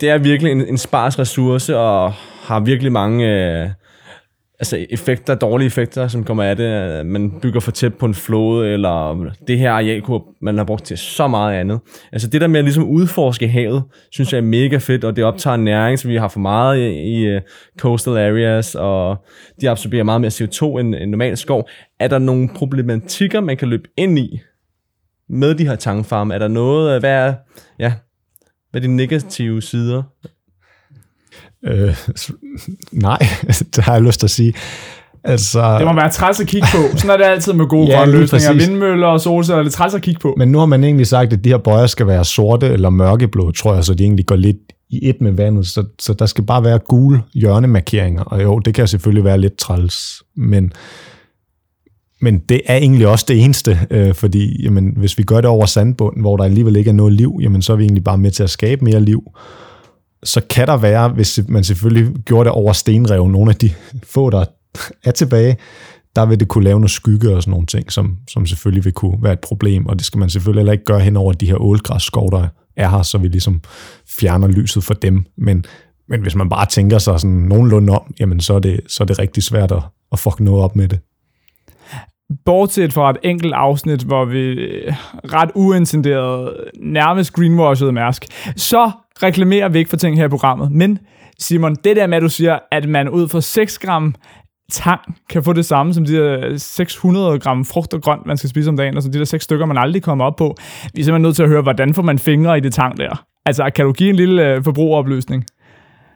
det 0.00 0.10
er 0.10 0.18
virkelig 0.18 0.52
en, 0.52 0.66
en 0.66 0.78
spars 0.78 1.18
ressource, 1.18 1.78
og 1.78 2.12
har 2.42 2.60
virkelig 2.60 2.92
mange 2.92 3.26
øh, 3.26 3.68
altså 4.58 4.86
effekter, 4.90 5.34
dårlige 5.34 5.66
effekter, 5.66 6.08
som 6.08 6.24
kommer 6.24 6.44
af 6.44 6.56
det. 6.56 7.06
Man 7.06 7.30
bygger 7.42 7.60
for 7.60 7.70
tæt 7.70 7.94
på 7.94 8.06
en 8.06 8.14
flåde, 8.14 8.72
eller 8.72 9.26
det 9.48 9.58
her 9.58 9.72
areal 9.72 10.02
man 10.40 10.58
har 10.58 10.64
brugt 10.64 10.84
til 10.84 10.98
så 10.98 11.28
meget 11.28 11.54
andet. 11.54 11.80
Altså 12.12 12.28
det 12.28 12.40
der 12.40 12.46
med 12.46 12.58
at 12.58 12.64
ligesom 12.64 12.88
udforske 12.88 13.48
havet, 13.48 13.82
synes 14.10 14.32
jeg 14.32 14.38
er 14.38 14.42
mega 14.42 14.76
fedt, 14.76 15.04
og 15.04 15.16
det 15.16 15.24
optager 15.24 15.56
næring, 15.56 15.98
som 15.98 16.10
vi 16.10 16.16
har 16.16 16.28
for 16.28 16.40
meget 16.40 16.78
i, 16.78 16.90
i 16.90 17.24
øh, 17.26 17.40
coastal 17.78 18.16
areas, 18.16 18.74
og 18.74 19.16
de 19.60 19.70
absorberer 19.70 20.04
meget 20.04 20.20
mere 20.20 20.30
CO2 20.30 20.78
end, 20.78 20.94
end 20.94 21.10
normal 21.10 21.36
skov. 21.36 21.68
Er 22.00 22.08
der 22.08 22.18
nogle 22.18 22.48
problematikker, 22.54 23.40
man 23.40 23.56
kan 23.56 23.68
løbe 23.68 23.88
ind 23.96 24.18
i 24.18 24.40
med 25.28 25.54
de 25.54 25.66
her 25.66 25.76
tangfarme? 25.76 26.34
Er 26.34 26.38
der 26.38 26.48
noget, 26.48 27.00
hvad 27.00 27.10
er, 27.10 27.34
ja, 27.78 27.92
hvad 28.70 28.82
er 28.82 28.86
de 28.86 28.96
negative 28.96 29.62
sider? 29.62 30.02
Øh, 31.64 31.96
nej, 32.92 33.18
det 33.76 33.84
har 33.84 33.92
jeg 33.92 34.02
lyst 34.02 34.20
til 34.20 34.26
at 34.26 34.30
sige. 34.30 34.54
Altså, 35.24 35.78
det 35.78 35.86
må 35.86 35.94
være 35.94 36.10
træls 36.10 36.40
at 36.40 36.46
kigge 36.46 36.68
på. 36.72 36.96
Sådan 36.98 37.10
er 37.10 37.16
det 37.16 37.24
altid 37.24 37.52
med 37.52 37.66
gode 37.66 37.98
ja, 37.98 38.04
løsninger. 38.04 38.52
Præcis. 38.52 38.68
Vindmøller 38.68 39.06
og 39.06 39.20
solceller, 39.20 39.62
det 39.62 39.70
er 39.70 39.76
træls 39.76 39.94
at 39.94 40.02
kigge 40.02 40.20
på. 40.20 40.34
Men 40.38 40.48
nu 40.48 40.58
har 40.58 40.66
man 40.66 40.84
egentlig 40.84 41.06
sagt, 41.06 41.32
at 41.32 41.44
de 41.44 41.48
her 41.48 41.58
bøjer 41.58 41.86
skal 41.86 42.06
være 42.06 42.24
sorte 42.24 42.66
eller 42.66 42.90
mørkeblå, 42.90 43.50
tror 43.50 43.74
jeg, 43.74 43.84
så 43.84 43.94
de 43.94 44.04
egentlig 44.04 44.26
går 44.26 44.36
lidt 44.36 44.56
i 44.90 45.08
et 45.08 45.20
med 45.20 45.32
vandet. 45.32 45.66
Så, 45.66 45.84
så 46.00 46.14
der 46.14 46.26
skal 46.26 46.44
bare 46.44 46.64
være 46.64 46.78
gule 46.78 47.22
hjørnemarkeringer. 47.34 48.22
Og 48.22 48.42
jo, 48.42 48.58
det 48.58 48.74
kan 48.74 48.88
selvfølgelig 48.88 49.24
være 49.24 49.38
lidt 49.38 49.56
træls. 49.56 50.22
Men, 50.36 50.72
men 52.20 52.38
det 52.38 52.60
er 52.66 52.76
egentlig 52.76 53.06
også 53.06 53.24
det 53.28 53.44
eneste, 53.44 53.78
øh, 53.90 54.14
fordi 54.14 54.62
jamen, 54.62 54.92
hvis 54.96 55.18
vi 55.18 55.22
gør 55.22 55.40
det 55.40 55.50
over 55.50 55.66
sandbunden, 55.66 56.20
hvor 56.20 56.36
der 56.36 56.44
alligevel 56.44 56.76
ikke 56.76 56.88
er 56.88 56.94
noget 56.94 57.12
liv, 57.12 57.38
jamen, 57.42 57.62
så 57.62 57.72
er 57.72 57.76
vi 57.76 57.82
egentlig 57.82 58.04
bare 58.04 58.18
med 58.18 58.30
til 58.30 58.42
at 58.42 58.50
skabe 58.50 58.84
mere 58.84 59.00
liv 59.00 59.22
så 60.24 60.40
kan 60.50 60.66
der 60.66 60.76
være, 60.76 61.08
hvis 61.08 61.40
man 61.48 61.64
selvfølgelig 61.64 62.14
gjorde 62.24 62.44
det 62.44 62.52
over 62.52 62.72
stenrev, 62.72 63.28
nogle 63.28 63.50
af 63.50 63.56
de 63.56 63.70
få, 64.14 64.30
der 64.30 64.44
er 65.04 65.10
tilbage, 65.10 65.56
der 66.16 66.26
vil 66.26 66.40
det 66.40 66.48
kunne 66.48 66.64
lave 66.64 66.80
noget 66.80 66.90
skygge 66.90 67.36
og 67.36 67.42
sådan 67.42 67.50
nogle 67.50 67.66
ting, 67.66 67.92
som, 67.92 68.16
som 68.28 68.46
selvfølgelig 68.46 68.84
vil 68.84 68.92
kunne 68.92 69.22
være 69.22 69.32
et 69.32 69.40
problem, 69.40 69.86
og 69.86 69.98
det 69.98 70.06
skal 70.06 70.18
man 70.18 70.30
selvfølgelig 70.30 70.60
heller 70.60 70.72
ikke 70.72 70.84
gøre 70.84 71.00
hen 71.00 71.16
over 71.16 71.32
de 71.32 71.46
her 71.46 71.62
ålgræsskov, 71.62 72.30
der 72.30 72.48
er 72.76 72.88
her, 72.88 73.02
så 73.02 73.18
vi 73.18 73.28
ligesom 73.28 73.60
fjerner 74.20 74.48
lyset 74.48 74.84
for 74.84 74.94
dem. 74.94 75.24
Men, 75.36 75.64
men 76.08 76.20
hvis 76.22 76.34
man 76.34 76.48
bare 76.48 76.66
tænker 76.66 76.98
sig 76.98 77.20
sådan 77.20 77.36
nogenlunde 77.36 77.92
om, 77.92 78.14
jamen 78.20 78.40
så 78.40 78.54
er 78.54 78.58
det, 78.58 78.80
så 78.88 79.02
er 79.02 79.06
det 79.06 79.18
rigtig 79.18 79.42
svært 79.42 79.72
at, 79.72 79.82
at 80.12 80.18
fuck 80.18 80.40
noget 80.40 80.64
op 80.64 80.76
med 80.76 80.88
det. 80.88 80.98
Bortset 82.44 82.92
fra 82.92 83.10
et 83.10 83.16
enkelt 83.22 83.52
afsnit, 83.54 84.02
hvor 84.02 84.24
vi 84.24 84.38
øh, 84.38 84.92
ret 85.24 85.50
uintenderet 85.54 86.56
nærmest 86.80 87.32
greenwashede 87.32 87.92
Mærsk, 87.92 88.24
så 88.56 88.90
reklamerer 89.22 89.68
vi 89.68 89.78
ikke 89.78 89.90
for 89.90 89.96
ting 89.96 90.16
her 90.16 90.24
i 90.24 90.28
programmet. 90.28 90.72
Men 90.72 90.98
Simon, 91.38 91.74
det 91.74 91.96
der 91.96 92.06
med, 92.06 92.16
at 92.16 92.22
du 92.22 92.28
siger, 92.28 92.58
at 92.70 92.88
man 92.88 93.08
ud 93.08 93.28
fra 93.28 93.40
6 93.40 93.78
gram 93.78 94.14
tang 94.70 95.00
kan 95.30 95.42
få 95.42 95.52
det 95.52 95.66
samme 95.66 95.94
som 95.94 96.04
de 96.04 96.16
der 96.16 96.56
600 96.56 97.38
gram 97.38 97.64
frugt 97.64 97.94
og 97.94 98.02
grønt, 98.02 98.26
man 98.26 98.36
skal 98.36 98.50
spise 98.50 98.70
om 98.70 98.76
dagen, 98.76 98.94
altså 98.94 99.10
de 99.10 99.18
der 99.18 99.24
seks 99.24 99.44
stykker, 99.44 99.66
man 99.66 99.78
aldrig 99.78 100.02
kommer 100.02 100.24
op 100.24 100.36
på. 100.36 100.56
Vi 100.94 101.00
er 101.00 101.04
simpelthen 101.04 101.22
nødt 101.22 101.36
til 101.36 101.42
at 101.42 101.48
høre, 101.48 101.62
hvordan 101.62 101.94
får 101.94 102.02
man 102.02 102.18
fingre 102.18 102.58
i 102.58 102.60
det 102.60 102.74
tang 102.74 102.96
der? 102.96 103.24
Altså, 103.46 103.70
kan 103.74 103.84
du 103.84 103.92
give 103.92 104.10
en 104.10 104.16
lille 104.16 104.48
øh, 104.48 104.64
forbrugeroplysning? 104.64 105.44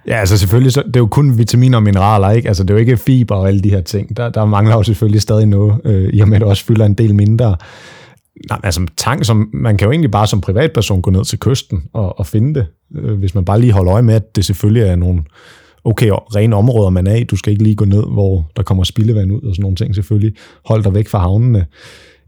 Ja, 0.09 0.15
altså 0.15 0.39
selvfølgelig, 0.39 0.73
så, 0.73 0.83
det 0.87 0.97
er 0.97 1.01
jo 1.01 1.07
kun 1.07 1.39
vitaminer 1.39 1.79
og 1.79 1.83
mineraler, 1.83 2.31
ikke? 2.31 2.49
Altså 2.49 2.63
det 2.63 2.71
er 2.71 2.75
jo 2.75 2.81
ikke 2.81 2.97
fiber 2.97 3.35
og 3.35 3.49
alle 3.49 3.61
de 3.61 3.71
her 3.71 3.81
ting. 3.81 4.17
Der, 4.17 4.29
der 4.29 4.45
mangler 4.45 4.75
jo 4.75 4.83
selvfølgelig 4.83 5.23
stadig 5.23 5.47
noget, 5.47 5.81
øh, 5.85 6.11
i 6.13 6.21
og 6.21 6.29
med 6.29 6.37
at 6.37 6.41
det 6.41 6.49
også 6.49 6.65
fylder 6.65 6.87
en 6.87 6.95
del 6.95 7.15
mindre. 7.15 7.57
Nej, 8.51 8.61
altså 8.63 8.87
tang, 8.97 9.27
som, 9.27 9.51
man 9.53 9.77
kan 9.77 9.87
jo 9.87 9.93
egentlig 9.93 10.11
bare 10.11 10.27
som 10.27 10.41
privatperson 10.41 11.03
gå 11.03 11.11
ned 11.11 11.25
til 11.25 11.39
kysten 11.39 11.83
og, 11.93 12.19
og 12.19 12.27
finde 12.27 12.55
det, 12.55 12.67
øh, 12.97 13.19
hvis 13.19 13.35
man 13.35 13.45
bare 13.45 13.61
lige 13.61 13.73
holder 13.73 13.93
øje 13.93 14.03
med, 14.03 14.15
at 14.15 14.37
det 14.37 14.45
selvfølgelig 14.45 14.83
er 14.83 14.97
nogle 14.97 15.23
okay, 15.85 16.11
rene 16.11 16.57
områder, 16.57 16.91
man 16.91 17.07
er 17.07 17.15
i. 17.15 17.25
Du 17.25 17.37
skal 17.37 17.51
ikke 17.51 17.63
lige 17.63 17.77
gå 17.77 17.85
ned, 17.85 18.05
hvor 18.13 18.51
der 18.57 18.63
kommer 18.63 18.85
spildevand 18.85 19.33
ud 19.33 19.43
og 19.43 19.55
sådan 19.55 19.63
nogle 19.63 19.77
ting 19.77 19.95
selvfølgelig. 19.95 20.35
Hold 20.65 20.85
dig 20.85 20.95
væk 20.95 21.09
fra 21.09 21.19
havnene. 21.19 21.67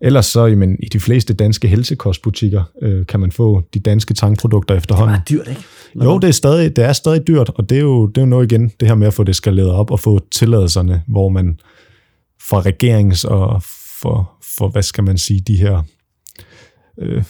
Ellers 0.03 0.27
så, 0.27 0.47
jamen, 0.47 0.77
i 0.83 0.89
de 0.89 1.01
fleste 1.01 1.35
danske 1.35 1.69
helsekostbutikker 1.69 2.63
øh, 2.83 3.07
kan 3.07 3.21
man 3.21 3.33
få 3.33 3.63
de 3.75 3.81
danske 3.81 4.15
tankprodukter 4.15 4.75
efterhånden. 4.75 5.17
Det 5.29 5.35
er 5.35 5.37
dyrt, 5.37 5.49
ikke? 5.49 5.63
Nå. 5.95 6.05
Jo, 6.05 6.19
det 6.19 6.29
er, 6.29 6.33
stadig, 6.33 6.77
det 6.77 6.85
er 6.85 6.93
stadig 6.93 7.27
dyrt, 7.27 7.51
og 7.55 7.71
det 7.71 7.77
er, 7.79 7.83
jo, 7.83 8.07
det 8.07 8.17
er 8.17 8.23
jo 8.23 8.27
noget 8.27 8.53
igen, 8.53 8.73
det 8.81 8.89
her 8.89 8.95
med 8.95 9.07
at 9.07 9.15
få 9.15 9.25
det 9.25 9.37
skaleret 9.37 9.71
op 9.71 9.91
og 9.91 10.01
få 10.01 10.21
tilladelserne, 10.31 11.03
hvor 11.09 11.29
man 11.29 11.61
fra 12.49 12.61
regerings 12.61 13.25
og 13.25 13.63
for, 14.03 14.33
for 14.57 14.69
hvad 14.69 14.83
skal 14.83 15.05
man 15.05 15.19
sige, 15.19 15.41
de 15.41 15.57
her 15.57 15.83
øh, 16.99 17.25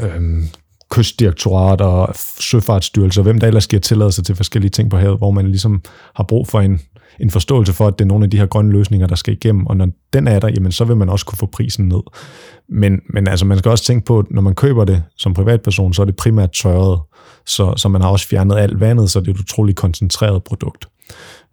øh, 0.00 0.20
kystdirektorat 0.90 1.80
og 1.80 2.14
søfartsstyrelser, 2.40 3.22
hvem 3.22 3.40
der 3.40 3.46
ellers 3.46 3.66
giver 3.66 3.80
tilladelse 3.80 4.22
til 4.22 4.36
forskellige 4.36 4.70
ting 4.70 4.90
på 4.90 4.96
havet, 4.96 5.18
hvor 5.18 5.30
man 5.30 5.46
ligesom 5.46 5.82
har 6.14 6.24
brug 6.24 6.48
for 6.48 6.60
en, 6.60 6.80
en 7.20 7.30
forståelse 7.30 7.72
for, 7.72 7.86
at 7.86 7.98
det 7.98 8.04
er 8.04 8.08
nogle 8.08 8.24
af 8.24 8.30
de 8.30 8.38
her 8.38 8.46
grønne 8.46 8.72
løsninger, 8.72 9.06
der 9.06 9.14
skal 9.14 9.34
igennem, 9.34 9.66
og 9.66 9.76
når 9.76 9.88
den 10.12 10.28
er 10.28 10.40
der, 10.40 10.48
jamen 10.48 10.72
så 10.72 10.84
vil 10.84 10.96
man 10.96 11.08
også 11.08 11.26
kunne 11.26 11.38
få 11.38 11.46
prisen 11.46 11.88
ned. 11.88 12.00
Men, 12.68 13.00
men 13.14 13.28
altså, 13.28 13.46
man 13.46 13.58
skal 13.58 13.70
også 13.70 13.84
tænke 13.84 14.04
på, 14.04 14.18
at 14.18 14.24
når 14.30 14.42
man 14.42 14.54
køber 14.54 14.84
det 14.84 15.02
som 15.16 15.34
privatperson, 15.34 15.94
så 15.94 16.02
er 16.02 16.06
det 16.06 16.16
primært 16.16 16.52
tørret, 16.52 17.00
så, 17.46 17.74
så 17.76 17.88
man 17.88 18.02
har 18.02 18.08
også 18.08 18.28
fjernet 18.28 18.58
alt 18.58 18.80
vandet, 18.80 19.10
så 19.10 19.20
det 19.20 19.28
er 19.28 19.32
et 19.32 19.40
utroligt 19.40 19.78
koncentreret 19.78 20.44
produkt. 20.44 20.88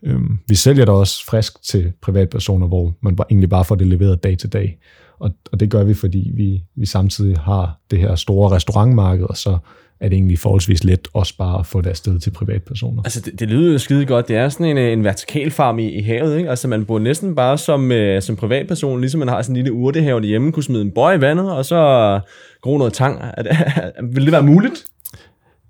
Øhm, 0.04 0.40
vi 0.48 0.56
sælger 0.56 0.86
det 0.86 0.94
også 0.94 1.26
frisk 1.26 1.64
til 1.64 1.94
privatpersoner, 2.02 2.68
hvor 2.68 2.94
man 3.02 3.16
bare, 3.16 3.28
egentlig 3.32 3.50
bare 3.50 3.66
får 3.66 3.76
det 3.76 3.88
leveret 3.88 4.24
dag 4.24 4.38
til 4.38 4.54
dag. 4.54 4.78
Og, 5.20 5.32
og 5.52 5.60
det 5.60 5.70
gør 5.70 5.84
vi, 5.84 5.94
fordi 5.94 6.32
vi, 6.36 6.64
vi 6.76 6.86
samtidig 6.86 7.38
har 7.38 7.80
det 7.92 8.00
her 8.00 8.16
store 8.16 8.56
restaurantmarked, 8.56 9.26
og 9.26 9.38
så 9.38 9.58
er 10.00 10.10
det 10.10 10.16
egentlig 10.16 10.40
forholdsvis 10.40 10.84
let 10.84 11.08
også 11.14 11.38
bare 11.38 11.60
at 11.60 11.66
få 11.66 11.82
det 11.82 11.90
afsted 11.90 12.20
til 12.20 12.32
privatpersoner. 12.32 13.04
Altså, 13.04 13.22
det, 13.22 13.40
det 13.40 13.48
lyder 13.48 13.72
jo 13.72 13.78
skide 13.78 14.06
godt. 14.06 14.28
Det 14.28 14.36
er 14.36 14.50
sådan 14.50 14.66
en, 14.66 14.78
en 14.78 15.04
vertikal 15.04 15.52
farm 15.52 15.80
i, 15.80 15.90
i 15.90 16.02
havet, 16.02 16.38
ikke? 16.38 16.50
Altså, 16.50 16.68
man 16.68 16.86
bor 16.86 17.00
næsten 17.00 17.36
bare 17.36 17.58
som, 17.58 17.92
uh, 17.92 18.22
som 18.22 18.36
privatperson, 18.36 19.02
ligesom 19.02 19.20
man 19.20 19.28
har 19.28 19.42
sådan 19.42 19.56
en 19.56 19.64
lille 19.64 19.74
urtehave 19.74 20.22
derhjemme, 20.22 20.52
kunne 20.52 20.64
smide 20.64 20.82
en 20.82 20.92
bøj 20.92 21.14
i 21.14 21.22
vandet, 21.22 21.52
og 21.52 21.66
så 21.66 22.20
gro 22.62 22.78
noget 22.78 22.94
tang. 22.94 23.22
Er 23.38 23.44
det, 23.44 23.58
vil 24.16 24.24
det 24.24 24.32
være 24.32 24.44
muligt? 24.44 24.86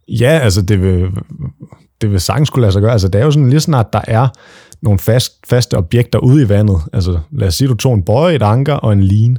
Ja, 0.07 0.39
altså, 0.43 0.61
det 0.61 0.81
vil, 0.81 1.09
det 2.01 2.11
vil 2.11 2.19
sagtens 2.19 2.49
kunne 2.49 2.61
lade 2.61 2.71
sig 2.71 2.81
gøre. 2.81 2.91
Altså, 2.91 3.07
det 3.07 3.21
er 3.21 3.25
jo 3.25 3.31
sådan, 3.31 3.49
lige 3.49 3.59
snart 3.59 3.93
der 3.93 4.01
er 4.07 4.27
nogle 4.81 4.99
fast, 4.99 5.33
faste 5.47 5.77
objekter 5.77 6.19
ude 6.19 6.43
i 6.43 6.49
vandet, 6.49 6.77
altså 6.93 7.19
lad 7.31 7.47
os 7.47 7.55
sige, 7.55 7.67
du 7.67 7.75
tog 7.75 7.93
en 7.93 8.03
bøje, 8.03 8.35
et 8.35 8.41
anker 8.41 8.73
og 8.73 8.93
en 8.93 9.03
line, 9.03 9.37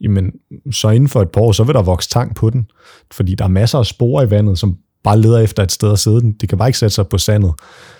jamen 0.00 0.32
så 0.72 0.90
inden 0.90 1.08
for 1.08 1.22
et 1.22 1.30
par 1.30 1.40
år, 1.40 1.52
så 1.52 1.64
vil 1.64 1.74
der 1.74 1.82
vokse 1.82 2.08
tang 2.08 2.34
på 2.34 2.50
den, 2.50 2.66
fordi 3.12 3.34
der 3.34 3.44
er 3.44 3.48
masser 3.48 3.78
af 3.78 3.86
spor 3.86 4.22
i 4.22 4.30
vandet, 4.30 4.58
som 4.58 4.76
bare 5.04 5.20
leder 5.20 5.38
efter 5.38 5.62
et 5.62 5.72
sted 5.72 5.92
at 5.92 5.98
sidde 5.98 6.20
den. 6.20 6.32
Det 6.32 6.48
kan 6.48 6.58
bare 6.58 6.68
ikke 6.68 6.78
sætte 6.78 6.94
sig 6.94 7.08
på 7.08 7.18
sandet. 7.18 7.52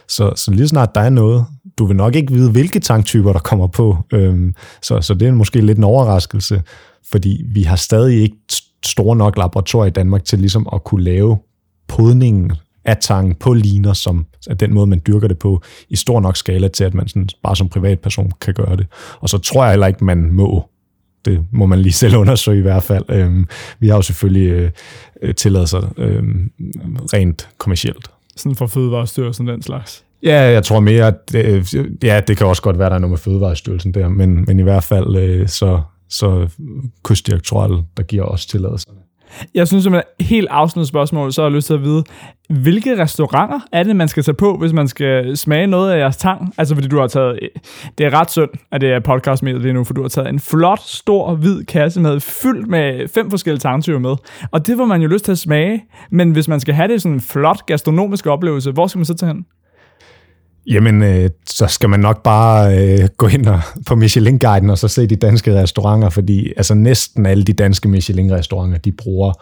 Så, 0.08 0.32
så 0.36 0.50
lige 0.50 0.68
snart 0.68 0.94
der 0.94 1.00
er 1.00 1.10
noget, 1.10 1.44
du 1.78 1.86
vil 1.86 1.96
nok 1.96 2.14
ikke 2.14 2.32
vide, 2.32 2.50
hvilke 2.50 2.80
tanktyper, 2.80 3.32
der 3.32 3.40
kommer 3.40 3.66
på. 3.66 3.96
Øhm, 4.12 4.54
så, 4.82 5.00
så 5.00 5.14
det 5.14 5.28
er 5.28 5.32
måske 5.32 5.60
lidt 5.60 5.78
en 5.78 5.84
overraskelse, 5.84 6.62
fordi 7.10 7.44
vi 7.46 7.62
har 7.62 7.76
stadig 7.76 8.22
ikke 8.22 8.36
store 8.84 9.16
nok 9.16 9.38
laboratorier 9.38 9.90
i 9.90 9.92
Danmark 9.92 10.24
til 10.24 10.38
ligesom 10.38 10.68
at 10.72 10.84
kunne 10.84 11.04
lave 11.04 11.38
podningen 11.88 12.52
af 12.84 12.96
tang 13.00 13.38
på 13.38 13.52
liner, 13.52 13.92
som 13.92 14.26
er 14.50 14.54
den 14.54 14.74
måde, 14.74 14.86
man 14.86 15.02
dyrker 15.06 15.28
det 15.28 15.38
på, 15.38 15.62
i 15.88 15.96
stor 15.96 16.20
nok 16.20 16.36
skala 16.36 16.68
til, 16.68 16.84
at 16.84 16.94
man 16.94 17.08
sådan, 17.08 17.28
bare 17.42 17.56
som 17.56 17.68
privatperson 17.68 18.32
kan 18.40 18.54
gøre 18.54 18.76
det. 18.76 18.86
Og 19.20 19.28
så 19.28 19.38
tror 19.38 19.64
jeg 19.64 19.72
heller 19.72 19.86
ikke, 19.86 20.04
man 20.04 20.32
må 20.32 20.68
det 21.24 21.44
må 21.52 21.66
man 21.66 21.78
lige 21.78 21.92
selv 22.02 22.16
undersøge 22.16 22.58
i 22.58 22.62
hvert 22.62 22.82
fald. 22.82 23.04
Øhm, 23.08 23.48
vi 23.78 23.88
har 23.88 23.96
jo 23.96 24.02
selvfølgelig 24.02 24.72
øh, 25.22 25.34
tilladelser 25.34 25.92
øh, 25.96 26.22
rent 27.12 27.48
kommercielt. 27.58 28.10
Sådan 28.36 28.56
for 28.56 28.66
Fødevarestyrelsen 28.66 29.48
den 29.48 29.62
slags? 29.62 30.04
Ja, 30.22 30.40
jeg 30.40 30.64
tror 30.64 30.80
mere, 30.80 31.06
at 31.06 31.34
øh, 31.34 31.64
ja, 32.02 32.20
det 32.28 32.36
kan 32.36 32.46
også 32.46 32.62
godt 32.62 32.78
være, 32.78 32.88
der 32.88 32.94
er 32.94 32.98
noget 32.98 33.10
med 33.10 33.18
Fødevarestyrelsen 33.18 33.94
der, 33.94 34.08
men, 34.08 34.44
men 34.46 34.58
i 34.58 34.62
hvert 34.62 34.84
fald 34.84 35.16
øh, 35.16 35.48
så, 35.48 35.80
så 36.08 36.48
kystdirektoratet, 37.04 37.84
der 37.96 38.02
giver 38.02 38.24
os 38.24 38.46
tilladelserne. 38.46 38.98
Jeg 39.54 39.68
synes 39.68 39.84
simpelthen, 39.84 40.26
helt 40.26 40.48
afsluttende 40.50 40.88
spørgsmål, 40.88 41.32
så 41.32 41.42
har 41.42 41.48
jeg 41.48 41.54
lyst 41.54 41.66
til 41.66 41.74
at 41.74 41.82
vide, 41.82 42.04
hvilke 42.48 43.02
restauranter 43.02 43.60
er 43.72 43.82
det, 43.82 43.96
man 43.96 44.08
skal 44.08 44.22
tage 44.22 44.34
på, 44.34 44.56
hvis 44.56 44.72
man 44.72 44.88
skal 44.88 45.36
smage 45.36 45.66
noget 45.66 45.92
af 45.92 45.98
jeres 45.98 46.16
tang? 46.16 46.54
Altså, 46.58 46.74
fordi 46.74 46.88
du 46.88 46.98
har 46.98 47.06
taget... 47.06 47.38
Det 47.98 48.06
er 48.06 48.20
ret 48.20 48.30
synd, 48.30 48.50
at 48.72 48.80
det 48.80 48.92
er 48.92 49.00
podcast 49.00 49.42
med 49.42 49.58
lige 49.58 49.72
nu, 49.72 49.84
for 49.84 49.94
du 49.94 50.02
har 50.02 50.08
taget 50.08 50.28
en 50.28 50.40
flot, 50.40 50.80
stor, 50.80 51.34
hvid 51.34 51.64
kasse 51.64 52.00
med, 52.00 52.20
fyldt 52.20 52.66
med 52.66 53.08
fem 53.08 53.30
forskellige 53.30 53.60
tangtyper 53.60 53.98
med. 53.98 54.16
Og 54.50 54.66
det 54.66 54.78
var 54.78 54.84
man 54.84 55.02
jo 55.02 55.08
lyst 55.08 55.24
til 55.24 55.32
at 55.32 55.38
smage. 55.38 55.84
Men 56.10 56.30
hvis 56.30 56.48
man 56.48 56.60
skal 56.60 56.74
have 56.74 56.88
det 56.88 57.02
sådan 57.02 57.14
en 57.14 57.20
flot 57.20 57.66
gastronomisk 57.66 58.26
oplevelse, 58.26 58.70
hvor 58.70 58.86
skal 58.86 58.98
man 58.98 59.04
så 59.04 59.14
tage 59.14 59.32
hen? 59.32 59.46
Jamen, 60.68 61.02
øh, 61.02 61.30
så 61.46 61.66
skal 61.66 61.88
man 61.88 62.00
nok 62.00 62.22
bare 62.22 62.78
øh, 62.78 63.08
gå 63.16 63.26
ind 63.26 63.46
og, 63.46 63.60
på 63.86 63.94
Michelin-guiden 63.94 64.70
og 64.70 64.78
så 64.78 64.88
se 64.88 65.06
de 65.06 65.16
danske 65.16 65.62
restauranter, 65.62 66.08
fordi 66.08 66.52
altså 66.56 66.74
næsten 66.74 67.26
alle 67.26 67.44
de 67.44 67.52
danske 67.52 67.88
Michelin-restauranter, 67.88 68.78
de 68.78 68.92
bruger 68.92 69.32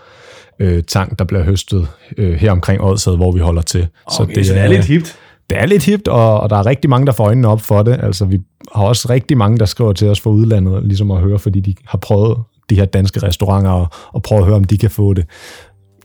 øh, 0.58 0.82
tang, 0.82 1.18
der 1.18 1.24
bliver 1.24 1.42
høstet 1.42 1.88
øh, 2.16 2.34
her 2.34 2.52
omkring 2.52 2.80
Odsad, 2.80 3.16
hvor 3.16 3.32
vi 3.32 3.40
holder 3.40 3.62
til. 3.62 3.80
Okay, 4.06 4.16
så 4.16 4.24
det, 4.34 4.46
så 4.46 4.54
det 4.54 4.62
er, 4.62 4.68
lidt 4.68 4.84
hipt. 4.84 5.16
Det 5.50 5.58
er 5.58 5.66
lidt 5.66 5.84
hipt, 5.84 6.08
og, 6.08 6.40
og 6.40 6.50
der 6.50 6.56
er 6.56 6.66
rigtig 6.66 6.90
mange, 6.90 7.06
der 7.06 7.12
får 7.12 7.24
øjnene 7.24 7.48
op 7.48 7.60
for 7.60 7.82
det. 7.82 7.98
Altså, 8.02 8.24
vi 8.24 8.40
har 8.74 8.84
også 8.84 9.10
rigtig 9.10 9.38
mange, 9.38 9.58
der 9.58 9.64
skriver 9.64 9.92
til 9.92 10.08
os 10.08 10.20
fra 10.20 10.30
udlandet, 10.30 10.84
ligesom 10.84 11.10
at 11.10 11.20
høre, 11.20 11.38
fordi 11.38 11.60
de 11.60 11.74
har 11.86 11.98
prøvet 11.98 12.38
de 12.70 12.74
her 12.74 12.84
danske 12.84 13.22
restauranter 13.22 13.70
og, 13.70 13.86
og 14.12 14.22
prøve 14.22 14.38
at 14.38 14.46
høre, 14.46 14.56
om 14.56 14.64
de 14.64 14.78
kan 14.78 14.90
få 14.90 15.14
det 15.14 15.24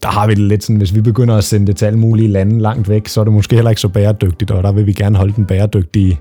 der 0.03 0.09
har 0.09 0.27
vi 0.27 0.33
det 0.33 0.43
lidt 0.43 0.63
sådan, 0.63 0.77
hvis 0.77 0.95
vi 0.95 1.01
begynder 1.01 1.37
at 1.37 1.43
sende 1.43 1.67
det 1.67 1.77
til 1.77 1.85
alle 1.85 1.99
mulige 1.99 2.27
lande 2.27 2.59
langt 2.59 2.89
væk, 2.89 3.07
så 3.07 3.19
er 3.19 3.23
det 3.23 3.33
måske 3.33 3.55
heller 3.55 3.69
ikke 3.69 3.81
så 3.81 3.87
bæredygtigt, 3.87 4.51
og 4.51 4.63
der 4.63 4.71
vil 4.71 4.87
vi 4.87 4.93
gerne 4.93 5.17
holde 5.17 5.33
den 5.35 5.45
bæredygtige 5.45 6.19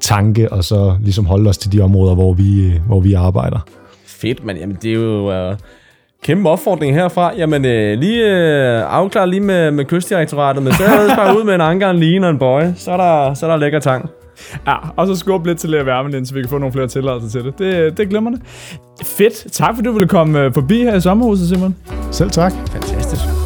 tanke, 0.00 0.52
og 0.52 0.64
så 0.64 0.96
ligesom 1.02 1.26
holde 1.26 1.48
os 1.48 1.58
til 1.58 1.72
de 1.72 1.80
områder, 1.80 2.14
hvor 2.14 2.32
vi, 2.32 2.72
hvor 2.86 3.00
vi 3.00 3.12
arbejder. 3.12 3.58
Fedt, 4.06 4.44
men 4.44 4.56
jamen, 4.56 4.78
det 4.82 4.90
er 4.90 4.94
jo 4.94 5.50
uh, 5.50 5.56
kæmpe 6.22 6.48
opfordring 6.48 6.94
herfra. 6.94 7.32
Jamen, 7.36 7.64
øh, 7.64 7.98
lige 7.98 8.24
øh, 8.24 8.82
afklar 8.94 9.26
lige 9.26 9.40
med, 9.40 9.70
med 9.70 9.84
kystdirektoratet, 9.84 10.62
men 10.62 10.72
så 10.72 10.84
er 10.84 11.16
bare 11.16 11.38
ud 11.38 11.44
med 11.44 11.54
en 11.54 11.60
anker, 11.60 11.90
en 11.90 11.98
line 11.98 12.26
og 12.26 12.30
en 12.30 12.38
bøje, 12.38 12.74
så 12.76 12.92
er 12.92 12.96
der, 12.96 13.34
så 13.34 13.46
er 13.46 13.50
der 13.50 13.56
lækker 13.56 13.80
tang. 13.80 14.10
Ja, 14.66 14.76
og 14.96 15.06
så 15.06 15.16
skub 15.16 15.46
lidt 15.46 15.58
til 15.58 15.74
at 15.74 15.86
varme 15.86 16.12
den, 16.12 16.26
så 16.26 16.34
vi 16.34 16.40
kan 16.40 16.50
få 16.50 16.58
nogle 16.58 16.72
flere 16.72 16.88
tilladelser 16.88 17.40
til 17.40 17.44
det. 17.44 17.58
Det, 17.58 17.98
det 17.98 18.08
glemmer 18.08 18.30
det. 18.30 18.40
Fedt. 19.04 19.52
Tak, 19.52 19.74
for 19.74 19.82
du 19.82 19.92
ville 19.92 20.08
komme 20.08 20.52
forbi 20.52 20.78
her 20.78 20.94
i 20.94 21.00
sommerhuset, 21.00 21.48
Simon. 21.48 21.76
Selv 22.10 22.30
tak. 22.30 22.52
Fantastisk. 22.72 23.37